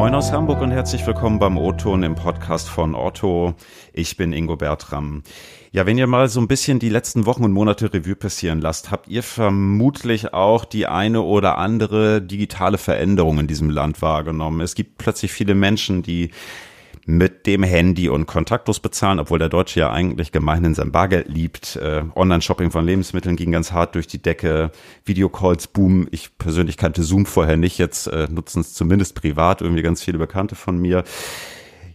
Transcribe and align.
Moin 0.00 0.14
aus 0.14 0.32
Hamburg 0.32 0.62
und 0.62 0.70
herzlich 0.70 1.06
willkommen 1.06 1.38
beim 1.38 1.58
O-Ton 1.58 2.02
im 2.04 2.14
Podcast 2.14 2.70
von 2.70 2.94
Otto. 2.94 3.52
Ich 3.92 4.16
bin 4.16 4.32
Ingo 4.32 4.56
Bertram. 4.56 5.22
Ja, 5.72 5.84
wenn 5.84 5.98
ihr 5.98 6.06
mal 6.06 6.26
so 6.30 6.40
ein 6.40 6.48
bisschen 6.48 6.78
die 6.78 6.88
letzten 6.88 7.26
Wochen 7.26 7.44
und 7.44 7.52
Monate 7.52 7.92
Revue 7.92 8.16
passieren 8.16 8.62
lasst, 8.62 8.90
habt 8.90 9.08
ihr 9.08 9.22
vermutlich 9.22 10.32
auch 10.32 10.64
die 10.64 10.86
eine 10.86 11.20
oder 11.20 11.58
andere 11.58 12.22
digitale 12.22 12.78
Veränderung 12.78 13.40
in 13.40 13.46
diesem 13.46 13.68
Land 13.68 14.00
wahrgenommen. 14.00 14.62
Es 14.62 14.74
gibt 14.74 14.96
plötzlich 14.96 15.32
viele 15.32 15.54
Menschen, 15.54 16.02
die 16.02 16.30
mit 17.06 17.46
dem 17.46 17.62
Handy 17.62 18.08
und 18.08 18.26
kontaktlos 18.26 18.80
bezahlen, 18.80 19.18
obwohl 19.18 19.38
der 19.38 19.48
Deutsche 19.48 19.80
ja 19.80 19.90
eigentlich 19.90 20.32
gemeinhin 20.32 20.74
sein 20.74 20.92
Bargeld 20.92 21.28
liebt. 21.28 21.76
Äh, 21.76 22.02
Online-Shopping 22.14 22.70
von 22.70 22.84
Lebensmitteln 22.84 23.36
ging 23.36 23.52
ganz 23.52 23.72
hart 23.72 23.94
durch 23.94 24.06
die 24.06 24.22
Decke. 24.22 24.70
Videocalls 25.04 25.66
boom. 25.66 26.08
Ich 26.10 26.36
persönlich 26.38 26.76
kannte 26.76 27.02
Zoom 27.02 27.26
vorher 27.26 27.56
nicht. 27.56 27.78
Jetzt 27.78 28.06
äh, 28.06 28.28
nutzen 28.30 28.60
es 28.60 28.74
zumindest 28.74 29.14
privat 29.14 29.60
irgendwie 29.62 29.82
ganz 29.82 30.02
viele 30.02 30.18
Bekannte 30.18 30.54
von 30.54 30.78
mir. 30.78 31.04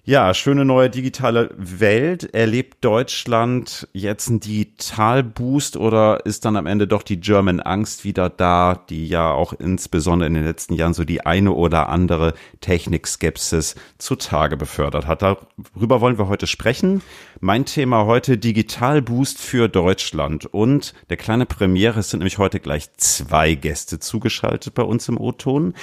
Ja, 0.08 0.36
schöne 0.36 0.66
neue 0.66 0.92
digitale 0.92 1.50
Welt. 1.58 2.32
Erlebt 2.36 2.86
Deutschland 2.86 3.88
jetzt 3.92 4.30
einen 4.30 4.40
Digitalboost 4.40 5.78
oder 5.78 6.28
ist 6.28 6.46
dann 6.46 6.58
am 6.58 6.68
Ende 6.68 6.86
doch 6.88 7.02
die 7.02 7.20
German 7.20 7.60
Angst 7.60 8.04
wieder 8.04 8.30
da, 8.30 8.76
die 8.88 9.08
ja 9.08 9.32
auch 9.32 9.54
insbesondere 9.54 10.28
in 10.28 10.36
den 10.36 10.46
letzten 10.46 10.76
Jahren 10.76 10.94
so 10.94 11.06
die 11.06 11.26
eine 11.26 11.54
oder 11.54 11.90
andere 11.90 12.36
Technikskepsis 12.62 13.74
zutage 13.98 14.58
befördert 14.58 15.08
hat? 15.08 15.24
Darüber 15.24 16.02
wollen 16.02 16.20
wir 16.20 16.28
heute 16.28 16.46
sprechen. 16.46 17.02
Mein 17.40 17.66
Thema 17.66 18.06
heute 18.06 18.38
Digitalboost 18.38 19.42
für 19.42 19.70
Deutschland 19.70 20.46
und 20.46 20.94
der 21.10 21.18
kleine 21.18 21.48
Premiere 21.48 22.02
es 22.02 22.12
sind 22.12 22.20
nämlich 22.20 22.38
heute 22.38 22.60
gleich 22.60 22.94
zwei 22.98 23.56
Gäste 23.56 23.98
zugeschaltet 23.98 24.76
bei 24.76 24.84
uns 24.84 25.10
im 25.10 25.20
O-Ton. 25.20 25.74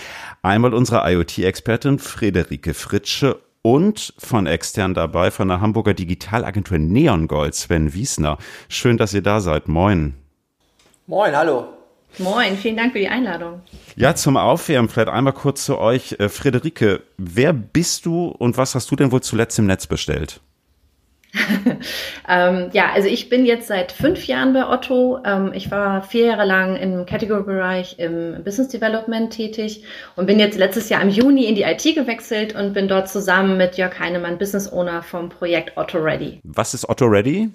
Einmal 0.43 0.75
unsere 0.75 1.11
IoT-Expertin 1.11 1.98
Friederike 1.98 2.73
Fritsche 2.73 3.41
und 3.62 4.12
von 4.18 4.46
extern 4.46 4.92
dabei 4.92 5.30
von 5.30 5.48
der 5.48 5.60
Hamburger 5.60 5.94
Digitalagentur 5.94 6.78
Neon 6.78 7.28
Gold, 7.28 7.55
Sven 7.55 7.94
Wiesner. 7.94 8.38
Schön, 8.68 8.98
dass 8.98 9.14
ihr 9.14 9.22
da 9.22 9.41
seid. 9.41 9.68
Moin. 9.68 10.14
Moin, 11.06 11.34
hallo. 11.34 11.66
Moin, 12.18 12.56
vielen 12.56 12.77
Dank 12.77 12.92
für 12.92 12.98
die 12.98 13.08
Einladung. 13.08 13.62
Ja, 13.96 14.14
zum 14.14 14.36
Aufwärmen 14.36 14.90
vielleicht 14.90 15.08
einmal 15.08 15.33
kurz 15.33 15.64
zu 15.64 15.78
euch. 15.78 16.16
Äh, 16.18 16.28
Friederike, 16.28 17.02
wer 17.16 17.52
bist 17.55 18.05
du 18.05 18.27
und 18.27 18.58
was 18.58 18.74
hast 18.74 18.90
du 18.90 18.96
denn 18.96 19.12
wohl 19.12 19.22
zuletzt 19.22 19.58
im 19.58 19.66
Netz 19.66 19.86
bestellt? 19.86 20.40
ähm, 22.28 22.69
ja, 22.72 22.91
also 22.92 23.08
ich 23.08 23.28
bin 23.28 23.47
jetzt 23.47 23.69
seit 23.69 23.92
fünf 23.92 24.27
Jahren 24.27 24.52
bei 24.52 24.69
Otto. 24.69 25.19
Ähm, 25.25 25.52
ich 25.55 25.70
war 25.70 26.02
vier 26.02 26.27
Jahre 26.27 26.44
lang 26.44 26.77
im 26.77 27.06
Category-Bereich 27.06 27.98
im 27.98 28.44
Business 28.44 28.69
Development 28.69 29.33
tätig 29.33 29.84
und 30.16 30.27
bin 30.27 30.39
jetzt 30.39 30.58
letztes 30.58 30.89
Jahr 30.89 31.00
im 31.02 31.08
Juni 31.08 31.47
in 31.47 31.55
die 31.55 31.62
IT 31.62 31.83
gewechselt 31.94 32.55
und 32.55 32.74
bin 32.74 32.89
dort 32.89 33.08
zusammen 33.08 33.56
mit 33.56 33.77
Jörg 33.77 33.98
Heinemann 33.98 34.39
Business 34.39 34.70
Owner 34.72 35.02
vom 35.02 35.28
Projekt 35.30 35.77
Otto 35.77 35.98
Ready. 35.98 36.41
Was 36.44 36.74
ist 36.74 36.89
Otto 36.89 37.06
Ready? 37.06 37.50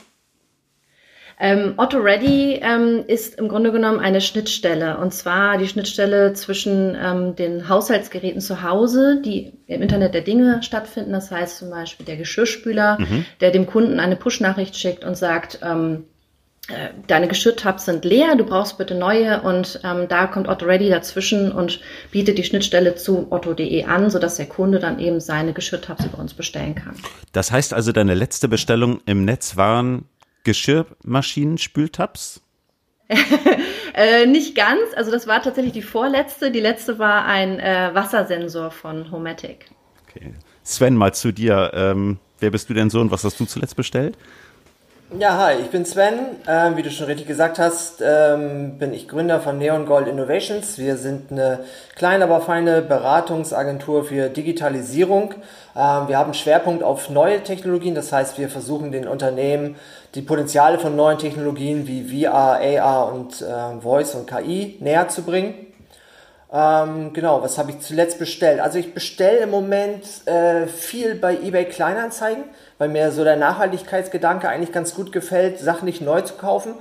Ähm, 1.40 1.76
Otto 1.78 2.00
Ready 2.00 2.60
ähm, 2.64 3.04
ist 3.06 3.38
im 3.38 3.48
Grunde 3.48 3.72
genommen 3.72 4.00
eine 4.00 4.22
Schnittstelle 4.22 4.98
und 4.98 5.14
zwar 5.14 5.60
die 5.60 5.68
Schnittstelle 5.68 6.34
zwischen 6.34 6.98
ähm, 7.00 7.36
den 7.36 7.70
Haushaltsgeräten 7.70 8.42
zu 8.42 8.64
Hause, 8.64 9.22
die 9.24 9.54
im 9.68 9.84
Internet 9.84 10.16
der 10.16 10.22
Dinge 10.22 10.64
stattfinden. 10.64 11.12
Das 11.12 11.30
heißt 11.30 11.60
zum 11.60 11.70
Beispiel 11.70 12.08
der 12.08 12.18
Geschirrspüler, 12.18 12.98
mhm. 13.00 13.26
der 13.40 13.52
dem 13.52 13.68
Kunden 13.68 14.00
eine 14.00 14.16
Push-Nachricht 14.16 14.76
schickt 14.76 15.04
und 15.04 15.16
sagt, 15.16 15.60
ähm, 15.62 16.06
äh, 16.70 16.90
deine 17.06 17.28
Geschirrtabs 17.28 17.86
sind 17.86 18.04
leer, 18.04 18.36
du 18.36 18.44
brauchst 18.44 18.80
bitte 18.80 18.96
neue 18.96 19.42
und 19.42 19.80
ähm, 19.84 20.08
da 20.10 20.26
kommt 20.26 20.48
Otto 20.50 20.66
Ready 20.66 20.90
dazwischen 20.90 21.52
und 21.52 21.80
bietet 22.12 22.40
die 22.40 22.44
Schnittstelle 22.44 22.96
zu 22.96 23.28
otto.de 23.30 23.84
an, 23.86 24.10
sodass 24.10 24.38
der 24.38 24.48
Kunde 24.48 24.80
dann 24.80 25.00
eben 25.00 25.20
seine 25.20 25.54
Geschirrtabs 25.54 26.04
über 26.04 26.18
uns 26.18 26.34
bestellen 26.34 26.74
kann. 26.74 26.96
Das 27.32 27.52
heißt 27.52 27.76
also, 27.76 27.92
deine 27.92 28.16
letzte 28.16 28.48
Bestellung 28.48 29.02
im 29.06 29.24
Netz 29.24 29.56
waren 29.56 30.06
Geschirrmaschinen, 30.48 31.58
Spültabs? 31.58 32.42
äh, 33.94 34.26
nicht 34.26 34.56
ganz. 34.56 34.80
Also 34.96 35.12
das 35.12 35.28
war 35.28 35.42
tatsächlich 35.42 35.74
die 35.74 35.82
vorletzte. 35.82 36.52
Die 36.52 36.62
letzte 36.62 37.00
war 37.00 37.26
ein 37.26 37.60
äh, 37.60 37.90
Wassersensor 37.94 38.72
von 38.72 39.12
Homatic. 39.12 39.66
Okay. 40.08 40.34
Sven, 40.64 40.96
mal 40.96 41.14
zu 41.14 41.34
dir. 41.34 41.72
Ähm, 41.74 42.20
wer 42.40 42.52
bist 42.52 42.70
du 42.70 42.74
denn 42.74 42.90
so 42.90 43.02
und 43.02 43.12
was 43.12 43.26
hast 43.26 43.42
du 43.42 43.46
zuletzt 43.46 43.76
bestellt? 43.76 44.18
Ja, 45.10 45.38
hi, 45.38 45.54
ich 45.62 45.70
bin 45.70 45.86
Sven. 45.86 46.16
Ähm, 46.50 46.76
wie 46.76 46.84
du 46.84 46.92
schon 46.92 47.06
richtig 47.06 47.28
gesagt 47.28 47.60
hast, 47.60 48.04
ähm, 48.06 48.78
bin 48.78 48.94
ich 48.94 49.08
Gründer 49.08 49.40
von 49.40 49.58
Neon 49.58 49.86
Gold 49.86 50.06
Innovations. 50.06 50.78
Wir 50.78 50.98
sind 50.98 51.32
eine 51.32 51.60
kleine, 51.96 52.26
aber 52.26 52.42
feine 52.42 52.82
Beratungsagentur 52.82 54.04
für 54.04 54.28
Digitalisierung. 54.28 55.34
Ähm, 55.78 56.10
wir 56.10 56.18
haben 56.18 56.34
Schwerpunkt 56.34 56.84
auf 56.84 57.10
neue 57.10 57.42
Technologien. 57.42 57.96
Das 57.96 58.12
heißt, 58.12 58.38
wir 58.38 58.50
versuchen 58.50 58.92
den 58.92 59.08
Unternehmen 59.08 59.78
die 60.14 60.22
Potenziale 60.22 60.78
von 60.78 60.98
neuen 60.98 61.18
Technologien 61.18 61.88
wie 61.88 62.26
VR, 62.26 62.60
AR 62.60 63.14
und 63.14 63.42
äh, 63.42 63.80
Voice 63.82 64.14
und 64.14 64.28
KI 64.28 64.76
näher 64.82 65.08
zu 65.08 65.22
bringen. 65.22 65.54
Ähm, 66.52 67.14
genau, 67.14 67.42
was 67.42 67.58
habe 67.58 67.72
ich 67.72 67.80
zuletzt 67.80 68.20
bestellt? 68.20 68.60
Also 68.60 68.78
ich 68.78 68.94
bestelle 68.94 69.40
im 69.40 69.52
Moment 69.52 70.06
äh, 70.26 70.68
viel 70.68 71.16
bei 71.16 71.34
eBay 71.36 71.66
Kleinanzeigen 71.66 72.44
weil 72.78 72.90
mir 72.90 73.12
so 73.12 73.24
der 73.24 73.36
Nachhaltigkeitsgedanke 73.36 74.48
eigentlich 74.50 74.72
ganz 74.72 74.94
gut 74.96 75.12
gefällt, 75.12 75.60
Sachen 75.60 75.86
nicht 75.86 76.02
neu 76.02 76.22
zu 76.22 76.36
kaufen. 76.36 76.76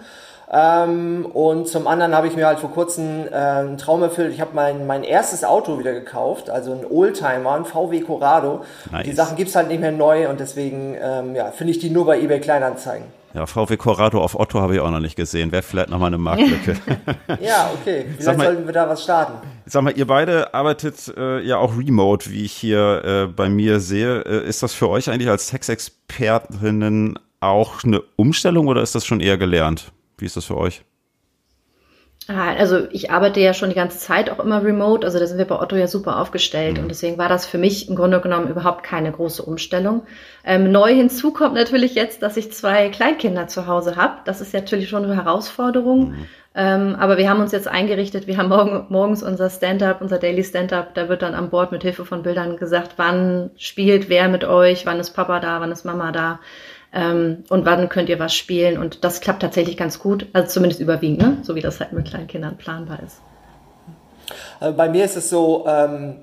Ähm, 0.52 1.26
und 1.26 1.66
zum 1.66 1.88
anderen 1.88 2.14
habe 2.14 2.28
ich 2.28 2.36
mir 2.36 2.46
halt 2.46 2.60
vor 2.60 2.70
kurzem 2.70 3.26
äh, 3.26 3.34
einen 3.34 3.78
Traum 3.78 4.02
erfüllt. 4.02 4.32
Ich 4.32 4.40
habe 4.40 4.52
mein, 4.54 4.86
mein 4.86 5.02
erstes 5.02 5.42
Auto 5.42 5.78
wieder 5.78 5.92
gekauft, 5.92 6.50
also 6.50 6.72
ein 6.72 6.86
Oldtimer, 6.88 7.54
ein 7.54 7.64
VW 7.64 8.00
Corrado. 8.00 8.64
Nice. 8.92 9.04
Die 9.04 9.12
Sachen 9.12 9.36
gibt's 9.36 9.56
halt 9.56 9.68
nicht 9.68 9.80
mehr 9.80 9.92
neu 9.92 10.28
und 10.28 10.38
deswegen 10.38 10.96
ähm, 11.00 11.34
ja, 11.34 11.50
finde 11.50 11.72
ich 11.72 11.80
die 11.80 11.90
nur 11.90 12.06
bei 12.06 12.20
eBay 12.20 12.40
Kleinanzeigen. 12.40 13.06
Ja, 13.36 13.44
VW 13.44 13.76
Corrado 13.76 14.22
auf 14.22 14.34
Otto 14.34 14.62
habe 14.62 14.76
ich 14.76 14.80
auch 14.80 14.90
noch 14.90 14.98
nicht 14.98 15.14
gesehen. 15.14 15.52
Wäre 15.52 15.62
vielleicht 15.62 15.90
nochmal 15.90 16.06
eine 16.06 16.16
Marktlücke. 16.16 16.74
ja, 17.42 17.70
okay. 17.74 18.06
Vielleicht 18.16 18.38
mal, 18.38 18.46
sollten 18.46 18.64
wir 18.64 18.72
da 18.72 18.88
was 18.88 19.04
starten. 19.04 19.46
Sag 19.66 19.82
mal, 19.82 19.92
ihr 19.94 20.06
beide 20.06 20.54
arbeitet 20.54 21.12
äh, 21.14 21.42
ja 21.42 21.58
auch 21.58 21.76
remote, 21.76 22.30
wie 22.30 22.46
ich 22.46 22.52
hier 22.52 23.04
äh, 23.04 23.26
bei 23.26 23.50
mir 23.50 23.80
sehe. 23.80 24.22
Äh, 24.22 24.48
ist 24.48 24.62
das 24.62 24.72
für 24.72 24.88
euch 24.88 25.10
eigentlich 25.10 25.28
als 25.28 25.48
Textexpertinnen 25.48 27.18
auch 27.40 27.84
eine 27.84 28.00
Umstellung 28.16 28.68
oder 28.68 28.80
ist 28.80 28.94
das 28.94 29.04
schon 29.04 29.20
eher 29.20 29.36
gelernt? 29.36 29.92
Wie 30.16 30.24
ist 30.24 30.38
das 30.38 30.46
für 30.46 30.56
euch? 30.56 30.82
Ah, 32.28 32.54
also 32.54 32.88
ich 32.90 33.12
arbeite 33.12 33.38
ja 33.38 33.54
schon 33.54 33.68
die 33.68 33.76
ganze 33.76 33.98
Zeit 33.98 34.30
auch 34.30 34.40
immer 34.40 34.64
remote, 34.64 35.06
also 35.06 35.20
da 35.20 35.26
sind 35.26 35.38
wir 35.38 35.44
bei 35.44 35.60
Otto 35.60 35.76
ja 35.76 35.86
super 35.86 36.18
aufgestellt 36.18 36.76
mhm. 36.76 36.82
und 36.82 36.88
deswegen 36.88 37.18
war 37.18 37.28
das 37.28 37.46
für 37.46 37.58
mich 37.58 37.88
im 37.88 37.94
Grunde 37.94 38.20
genommen 38.20 38.48
überhaupt 38.48 38.82
keine 38.82 39.12
große 39.12 39.44
Umstellung. 39.44 40.02
Ähm, 40.44 40.72
neu 40.72 40.92
hinzu 40.92 41.32
kommt 41.32 41.54
natürlich 41.54 41.94
jetzt, 41.94 42.22
dass 42.22 42.36
ich 42.36 42.52
zwei 42.52 42.88
Kleinkinder 42.88 43.46
zu 43.46 43.68
Hause 43.68 43.94
habe. 43.94 44.14
Das 44.24 44.40
ist 44.40 44.52
natürlich 44.52 44.88
schon 44.88 45.04
eine 45.04 45.14
Herausforderung, 45.14 46.10
mhm. 46.10 46.26
ähm, 46.56 46.96
aber 46.98 47.16
wir 47.16 47.30
haben 47.30 47.40
uns 47.40 47.52
jetzt 47.52 47.68
eingerichtet, 47.68 48.26
wir 48.26 48.38
haben 48.38 48.48
morgen, 48.48 48.86
morgens 48.88 49.22
unser 49.22 49.48
Stand-up, 49.48 50.00
unser 50.00 50.18
Daily 50.18 50.42
Stand-up, 50.42 50.94
da 50.94 51.08
wird 51.08 51.22
dann 51.22 51.34
an 51.34 51.50
Bord 51.50 51.70
mit 51.70 51.82
Hilfe 51.82 52.04
von 52.04 52.24
Bildern 52.24 52.56
gesagt, 52.56 52.94
wann 52.96 53.50
spielt 53.56 54.08
wer 54.08 54.28
mit 54.28 54.42
euch, 54.42 54.84
wann 54.84 54.98
ist 54.98 55.10
Papa 55.10 55.38
da, 55.38 55.60
wann 55.60 55.70
ist 55.70 55.84
Mama 55.84 56.10
da 56.10 56.40
ähm, 56.96 57.44
und 57.50 57.66
wann 57.66 57.88
könnt 57.88 58.08
ihr 58.08 58.18
was 58.18 58.34
spielen. 58.34 58.78
Und 58.78 59.04
das 59.04 59.20
klappt 59.20 59.42
tatsächlich 59.42 59.76
ganz 59.76 59.98
gut, 59.98 60.26
also 60.32 60.48
zumindest 60.48 60.80
überwiegend, 60.80 61.18
ne? 61.18 61.36
so 61.42 61.54
wie 61.54 61.60
das 61.60 61.78
halt 61.78 61.92
mit 61.92 62.08
kleinen 62.08 62.26
Kindern 62.26 62.56
planbar 62.56 63.00
ist. 63.04 63.20
Also 64.58 64.76
bei 64.76 64.88
mir 64.88 65.04
ist 65.04 65.16
es 65.16 65.28
so, 65.28 65.66
ähm, 65.68 66.16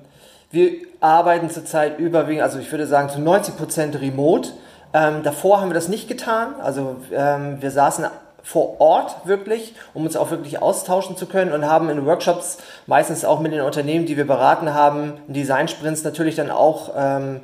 wir 0.50 0.72
arbeiten 1.00 1.48
zurzeit 1.48 1.98
überwiegend, 1.98 2.42
also 2.42 2.58
ich 2.58 2.70
würde 2.70 2.86
sagen 2.86 3.08
zu 3.08 3.20
90 3.20 3.56
Prozent 3.56 4.00
remote. 4.00 4.50
Ähm, 4.92 5.22
davor 5.22 5.60
haben 5.60 5.70
wir 5.70 5.74
das 5.74 5.88
nicht 5.88 6.08
getan. 6.08 6.54
Also 6.60 6.96
ähm, 7.12 7.62
wir 7.62 7.70
saßen 7.70 8.06
vor 8.42 8.80
Ort 8.80 9.14
wirklich, 9.24 9.74
um 9.94 10.04
uns 10.04 10.16
auch 10.16 10.30
wirklich 10.30 10.60
austauschen 10.60 11.16
zu 11.16 11.26
können 11.26 11.52
und 11.52 11.64
haben 11.66 11.88
in 11.88 12.04
Workshops 12.04 12.58
meistens 12.86 13.24
auch 13.24 13.40
mit 13.40 13.52
den 13.52 13.62
Unternehmen, 13.62 14.06
die 14.06 14.16
wir 14.16 14.26
beraten 14.26 14.74
haben, 14.74 15.14
in 15.28 15.34
Design-Sprints 15.34 16.04
natürlich 16.04 16.34
dann 16.34 16.50
auch 16.50 16.92
ähm, 16.96 17.40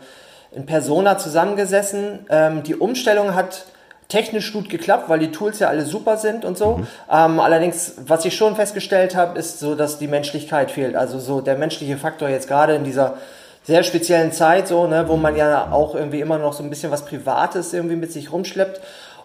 in 0.52 0.66
Persona 0.66 1.18
zusammengesessen. 1.18 2.26
Ähm, 2.28 2.62
die 2.62 2.74
Umstellung 2.74 3.34
hat 3.34 3.66
technisch 4.08 4.52
gut 4.52 4.68
geklappt, 4.68 5.08
weil 5.08 5.20
die 5.20 5.30
Tools 5.30 5.60
ja 5.60 5.68
alle 5.68 5.84
super 5.84 6.16
sind 6.16 6.44
und 6.44 6.58
so. 6.58 6.78
Mhm. 6.78 6.86
Ähm, 7.10 7.40
allerdings, 7.40 7.94
was 8.04 8.24
ich 8.24 8.36
schon 8.36 8.56
festgestellt 8.56 9.16
habe, 9.16 9.38
ist 9.38 9.60
so, 9.60 9.74
dass 9.74 9.98
die 9.98 10.08
Menschlichkeit 10.08 10.70
fehlt. 10.70 10.96
Also 10.96 11.18
so 11.18 11.40
der 11.40 11.56
menschliche 11.56 11.96
Faktor 11.96 12.28
jetzt 12.28 12.48
gerade 12.48 12.74
in 12.74 12.84
dieser 12.84 13.14
sehr 13.62 13.82
speziellen 13.82 14.32
Zeit, 14.32 14.68
so, 14.68 14.86
ne, 14.86 15.04
wo 15.06 15.16
man 15.16 15.36
ja 15.36 15.70
auch 15.70 15.94
irgendwie 15.94 16.20
immer 16.20 16.38
noch 16.38 16.52
so 16.52 16.62
ein 16.62 16.70
bisschen 16.70 16.90
was 16.90 17.04
Privates 17.04 17.72
irgendwie 17.72 17.96
mit 17.96 18.10
sich 18.10 18.32
rumschleppt. 18.32 18.80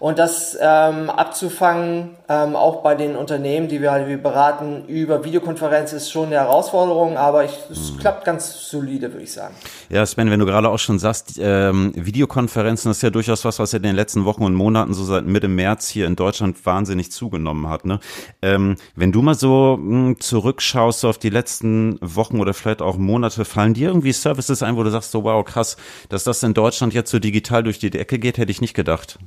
Und 0.05 0.19
das 0.19 0.55
ähm, 0.61 1.09
abzufangen, 1.09 2.11
ähm, 2.29 2.55
auch 2.55 2.83
bei 2.83 2.93
den 2.93 3.15
Unternehmen, 3.15 3.67
die 3.69 3.81
wir 3.81 3.91
halt 3.91 4.07
wie 4.07 4.17
beraten, 4.17 4.85
über 4.87 5.25
Videokonferenz 5.25 5.93
ist 5.93 6.11
schon 6.11 6.27
eine 6.27 6.35
Herausforderung, 6.35 7.17
aber 7.17 7.43
ich, 7.43 7.57
es 7.71 7.91
mhm. 7.91 7.97
klappt 7.97 8.23
ganz 8.23 8.69
solide, 8.69 9.11
würde 9.11 9.23
ich 9.23 9.31
sagen. 9.31 9.55
Ja, 9.89 10.05
Sven, 10.05 10.29
wenn 10.29 10.39
du 10.39 10.45
gerade 10.45 10.69
auch 10.69 10.77
schon 10.77 10.99
sagst, 10.99 11.39
ähm, 11.41 11.91
Videokonferenzen 11.95 12.91
ist 12.91 13.01
ja 13.01 13.09
durchaus 13.09 13.45
was, 13.45 13.57
was 13.57 13.73
in 13.73 13.81
den 13.81 13.95
letzten 13.95 14.25
Wochen 14.25 14.43
und 14.43 14.53
Monaten 14.53 14.93
so 14.93 15.03
seit 15.03 15.25
Mitte 15.25 15.47
März 15.47 15.89
hier 15.89 16.05
in 16.05 16.15
Deutschland 16.15 16.63
wahnsinnig 16.67 17.11
zugenommen 17.11 17.67
hat. 17.67 17.85
Ne? 17.85 17.99
Ähm, 18.43 18.75
wenn 18.95 19.11
du 19.11 19.23
mal 19.23 19.33
so 19.33 19.75
mh, 19.81 19.89
hm, 19.89 20.19
zurückschaust 20.19 20.99
so 20.99 21.09
auf 21.09 21.17
die 21.17 21.31
letzten 21.31 21.97
Wochen 21.99 22.39
oder 22.39 22.53
vielleicht 22.53 22.83
auch 22.83 22.97
Monate, 22.97 23.43
fallen 23.43 23.73
dir 23.73 23.87
irgendwie 23.87 24.13
Services 24.13 24.61
ein, 24.61 24.75
wo 24.77 24.83
du 24.83 24.91
sagst, 24.91 25.09
so 25.09 25.23
wow, 25.23 25.43
krass, 25.43 25.77
dass 26.09 26.23
das 26.23 26.43
in 26.43 26.53
Deutschland 26.53 26.93
jetzt 26.93 27.09
so 27.09 27.17
digital 27.17 27.63
durch 27.63 27.79
die 27.79 27.89
Decke 27.89 28.19
geht, 28.19 28.37
hätte 28.37 28.51
ich 28.51 28.61
nicht 28.61 28.75
gedacht. 28.75 29.17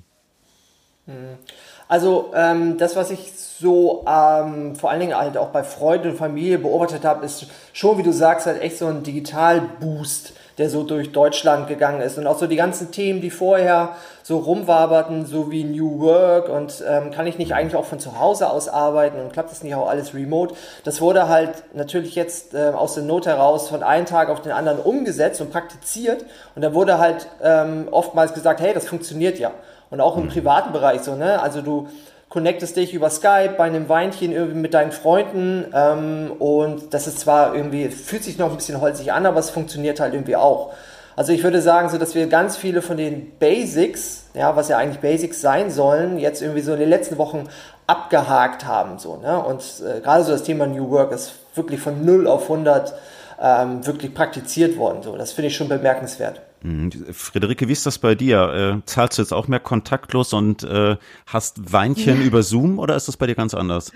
Also 1.88 2.32
ähm, 2.34 2.76
das, 2.76 2.96
was 2.96 3.10
ich 3.10 3.32
so 3.34 4.04
ähm, 4.06 4.76
vor 4.76 4.90
allen 4.90 5.00
Dingen 5.00 5.16
halt 5.16 5.38
auch 5.38 5.48
bei 5.48 5.64
Freunden 5.64 6.10
und 6.10 6.16
Familie 6.16 6.58
beobachtet 6.58 7.04
habe, 7.04 7.24
ist 7.24 7.46
schon, 7.72 7.96
wie 7.96 8.02
du 8.02 8.12
sagst, 8.12 8.46
halt 8.46 8.60
echt 8.60 8.78
so 8.78 8.86
ein 8.86 9.02
Digital-Boost, 9.02 10.34
der 10.58 10.68
so 10.68 10.82
durch 10.82 11.12
Deutschland 11.12 11.66
gegangen 11.66 12.02
ist. 12.02 12.18
Und 12.18 12.26
auch 12.26 12.38
so 12.38 12.46
die 12.46 12.56
ganzen 12.56 12.90
Themen, 12.90 13.22
die 13.22 13.30
vorher 13.30 13.96
so 14.22 14.36
rumwaberten, 14.36 15.24
so 15.24 15.50
wie 15.50 15.64
New 15.64 16.00
Work 16.00 16.50
und 16.50 16.84
ähm, 16.86 17.10
kann 17.10 17.26
ich 17.26 17.38
nicht 17.38 17.54
eigentlich 17.54 17.76
auch 17.76 17.86
von 17.86 18.00
zu 18.00 18.20
Hause 18.20 18.50
aus 18.50 18.68
arbeiten 18.68 19.18
und 19.18 19.32
klappt 19.32 19.50
das 19.50 19.62
nicht 19.62 19.74
auch 19.74 19.88
alles 19.88 20.12
remote, 20.12 20.54
das 20.84 21.00
wurde 21.00 21.28
halt 21.28 21.62
natürlich 21.72 22.14
jetzt 22.14 22.52
äh, 22.52 22.72
aus 22.74 22.94
der 22.94 23.04
Not 23.04 23.24
heraus 23.24 23.68
von 23.68 23.82
einem 23.82 24.04
Tag 24.04 24.28
auf 24.28 24.42
den 24.42 24.52
anderen 24.52 24.80
umgesetzt 24.80 25.40
und 25.40 25.50
praktiziert. 25.50 26.26
Und 26.54 26.60
da 26.60 26.74
wurde 26.74 26.98
halt 26.98 27.28
ähm, 27.42 27.88
oftmals 27.90 28.34
gesagt, 28.34 28.60
hey, 28.60 28.74
das 28.74 28.86
funktioniert 28.86 29.38
ja. 29.38 29.52
Und 29.90 30.00
auch 30.00 30.16
im 30.16 30.24
mhm. 30.24 30.28
privaten 30.28 30.72
Bereich 30.72 31.02
so, 31.02 31.14
ne? 31.14 31.40
Also 31.40 31.62
du 31.62 31.88
connectest 32.28 32.76
dich 32.76 32.92
über 32.92 33.10
Skype 33.10 33.54
bei 33.56 33.64
einem 33.64 33.88
Weinchen 33.88 34.32
irgendwie 34.32 34.58
mit 34.58 34.74
deinen 34.74 34.92
Freunden 34.92 35.64
ähm, 35.74 36.32
und 36.38 36.92
das 36.92 37.06
ist 37.06 37.20
zwar 37.20 37.54
irgendwie, 37.54 37.88
fühlt 37.88 38.22
sich 38.22 38.38
noch 38.38 38.50
ein 38.50 38.56
bisschen 38.56 38.80
holzig 38.80 39.12
an, 39.12 39.24
aber 39.24 39.40
es 39.40 39.50
funktioniert 39.50 39.98
halt 39.98 40.12
irgendwie 40.12 40.36
auch. 40.36 40.74
Also 41.16 41.32
ich 41.32 41.42
würde 41.42 41.60
sagen, 41.62 41.88
so 41.88 41.98
dass 41.98 42.14
wir 42.14 42.26
ganz 42.28 42.56
viele 42.56 42.82
von 42.82 42.96
den 42.96 43.36
Basics, 43.38 44.26
ja, 44.34 44.54
was 44.54 44.68
ja 44.68 44.76
eigentlich 44.76 45.00
Basics 45.00 45.40
sein 45.40 45.70
sollen, 45.70 46.18
jetzt 46.18 46.42
irgendwie 46.42 46.60
so 46.60 46.74
in 46.74 46.80
den 46.80 46.88
letzten 46.88 47.18
Wochen 47.18 47.48
abgehakt 47.86 48.66
haben, 48.66 48.98
so, 48.98 49.16
ne? 49.16 49.42
Und 49.42 49.62
äh, 49.84 50.00
gerade 50.00 50.22
so 50.22 50.30
das 50.30 50.42
Thema 50.42 50.66
New 50.66 50.90
Work 50.90 51.10
ist 51.12 51.32
wirklich 51.54 51.80
von 51.80 52.04
0 52.04 52.28
auf 52.28 52.42
100 52.42 52.94
ähm, 53.42 53.84
wirklich 53.86 54.14
praktiziert 54.14 54.76
worden, 54.76 55.02
so. 55.02 55.16
Das 55.16 55.32
finde 55.32 55.48
ich 55.48 55.56
schon 55.56 55.68
bemerkenswert. 55.68 56.40
Mhm. 56.62 56.90
Friederike, 57.12 57.68
wie 57.68 57.72
ist 57.72 57.86
das 57.86 57.98
bei 57.98 58.14
dir? 58.14 58.80
Äh, 58.82 58.86
zahlst 58.86 59.18
du 59.18 59.22
jetzt 59.22 59.32
auch 59.32 59.48
mehr 59.48 59.60
kontaktlos 59.60 60.32
und 60.32 60.62
äh, 60.64 60.96
hast 61.26 61.72
Weinchen 61.72 62.22
über 62.22 62.42
Zoom 62.42 62.78
oder 62.78 62.96
ist 62.96 63.08
das 63.08 63.16
bei 63.16 63.26
dir 63.26 63.34
ganz 63.34 63.54
anders? 63.54 63.92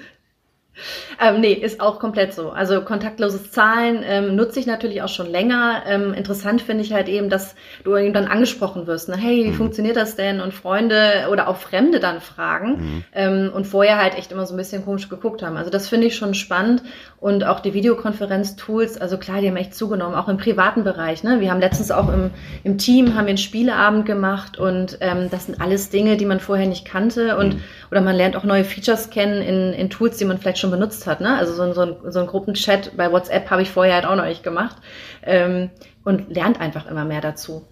Ähm, 1.21 1.41
nee, 1.41 1.53
ist 1.53 1.81
auch 1.81 1.99
komplett 1.99 2.33
so. 2.33 2.51
Also 2.51 2.81
kontaktloses 2.81 3.51
Zahlen 3.51 4.03
ähm, 4.05 4.35
nutze 4.35 4.59
ich 4.59 4.67
natürlich 4.67 5.03
auch 5.03 5.09
schon 5.09 5.31
länger. 5.31 5.83
Ähm, 5.87 6.15
interessant 6.15 6.63
finde 6.63 6.83
ich 6.83 6.93
halt 6.93 7.09
eben, 7.09 7.29
dass 7.29 7.55
du 7.85 7.97
eben 7.97 8.15
dann 8.15 8.27
angesprochen 8.27 8.87
wirst. 8.87 9.09
Ne? 9.09 9.17
Hey, 9.17 9.45
wie 9.45 9.51
mhm. 9.51 9.55
funktioniert 9.55 9.97
das 9.97 10.17
denn? 10.17 10.41
Und 10.41 10.55
Freunde 10.55 11.29
oder 11.31 11.49
auch 11.49 11.59
Fremde 11.59 12.01
dann 12.01 12.21
fragen 12.21 12.71
mhm. 12.71 13.05
ähm, 13.13 13.51
und 13.55 13.67
vorher 13.67 13.99
halt 13.99 14.17
echt 14.17 14.33
immer 14.33 14.47
so 14.47 14.55
ein 14.55 14.57
bisschen 14.57 14.85
komisch 14.85 15.09
geguckt 15.09 15.43
haben. 15.43 15.57
Also 15.57 15.71
das 15.71 15.89
finde 15.89 16.07
ich 16.07 16.17
schon 16.17 16.35
spannend 16.35 16.83
und 17.23 17.45
auch 17.45 17.61
die 17.61 17.73
Videokonferenz-Tools, 17.73 19.01
also 19.01 19.17
klar, 19.17 19.41
die 19.41 19.47
haben 19.47 19.55
echt 19.55 19.77
zugenommen, 19.77 20.17
auch 20.17 20.29
im 20.29 20.39
privaten 20.39 20.83
Bereich. 20.83 21.23
Ne? 21.23 21.39
Wir 21.39 21.53
haben 21.53 21.61
letztens 21.61 21.93
auch 21.93 22.13
im, 22.13 22.33
im 22.65 22.79
Team 22.79 23.15
haben 23.15 23.27
wir 23.27 23.31
einen 23.31 23.39
Spieleabend 23.39 24.07
gemacht 24.07 24.59
und 24.59 24.99
ähm, 25.01 25.31
das 25.31 25.47
sind 25.47 25.61
alles 25.61 25.89
Dinge, 25.89 26.17
die 26.17 26.25
man 26.25 26.41
vorher 26.41 26.67
nicht 26.67 26.85
kannte 26.85 27.37
und 27.37 27.55
mhm. 27.55 27.61
oder 27.93 28.01
man 28.01 28.17
lernt 28.17 28.35
auch 28.35 28.43
neue 28.43 28.65
Features 28.65 29.11
kennen 29.11 29.41
in, 29.41 29.73
in 29.73 29.89
Tools, 29.89 30.17
die 30.17 30.25
man 30.25 30.39
vielleicht 30.39 30.59
schon 30.59 30.73
benutzt 30.73 31.07
hat. 31.07 31.21
Ne? 31.21 31.37
Also 31.39 31.53
so, 31.53 31.73
so, 31.73 31.83
ein, 31.83 31.97
so 32.11 32.19
ein 32.19 32.27
Gruppenchat 32.27 32.97
bei 32.97 33.13
WhatsApp 33.13 33.49
habe 33.51 33.63
ich 33.63 33.71
vorher 33.71 33.95
halt 33.95 34.05
auch 34.05 34.17
noch 34.17 34.27
nicht 34.27 34.43
gemacht 34.43 34.75
ähm, 35.23 35.71
und 36.03 36.35
lernt 36.35 36.61
einfach 36.61 36.91
immer 36.91 37.05
mehr 37.05 37.21
dazu. 37.21 37.65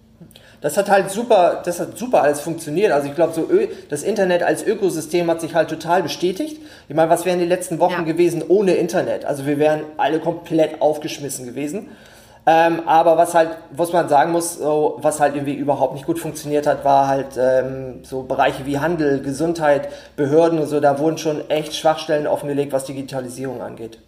Das 0.61 0.77
hat 0.77 0.89
halt 0.89 1.09
super, 1.09 1.61
das 1.65 1.79
hat 1.79 1.97
super 1.97 2.21
alles 2.21 2.39
funktioniert. 2.39 2.91
Also 2.91 3.07
ich 3.07 3.15
glaube, 3.15 3.33
so 3.33 3.49
das 3.89 4.03
Internet 4.03 4.43
als 4.43 4.63
Ökosystem 4.63 5.29
hat 5.29 5.41
sich 5.41 5.55
halt 5.55 5.69
total 5.69 6.03
bestätigt. 6.03 6.61
Ich 6.87 6.95
meine, 6.95 7.09
was 7.09 7.25
wären 7.25 7.39
die 7.39 7.45
letzten 7.45 7.79
Wochen 7.79 7.93
ja. 7.93 8.01
gewesen 8.01 8.43
ohne 8.47 8.73
Internet? 8.73 9.25
Also 9.25 9.47
wir 9.47 9.57
wären 9.57 9.81
alle 9.97 10.19
komplett 10.19 10.81
aufgeschmissen 10.81 11.45
gewesen. 11.47 11.89
Ähm, 12.45 12.87
aber 12.87 13.17
was 13.17 13.35
halt, 13.35 13.49
was 13.71 13.93
man 13.93 14.09
sagen 14.09 14.31
muss, 14.31 14.55
so, 14.55 14.97
was 14.99 15.19
halt 15.19 15.35
irgendwie 15.35 15.53
überhaupt 15.53 15.93
nicht 15.93 16.05
gut 16.05 16.19
funktioniert 16.19 16.65
hat, 16.65 16.83
war 16.83 17.07
halt 17.07 17.37
ähm, 17.37 17.99
so 18.03 18.23
Bereiche 18.23 18.65
wie 18.65 18.79
Handel, 18.79 19.21
Gesundheit, 19.21 19.89
Behörden 20.15 20.57
und 20.57 20.67
so, 20.67 20.79
da 20.79 20.97
wurden 20.97 21.19
schon 21.19 21.49
echt 21.49 21.75
Schwachstellen 21.75 22.25
offengelegt, 22.25 22.73
was 22.73 22.85
Digitalisierung 22.85 23.61
angeht. 23.61 23.99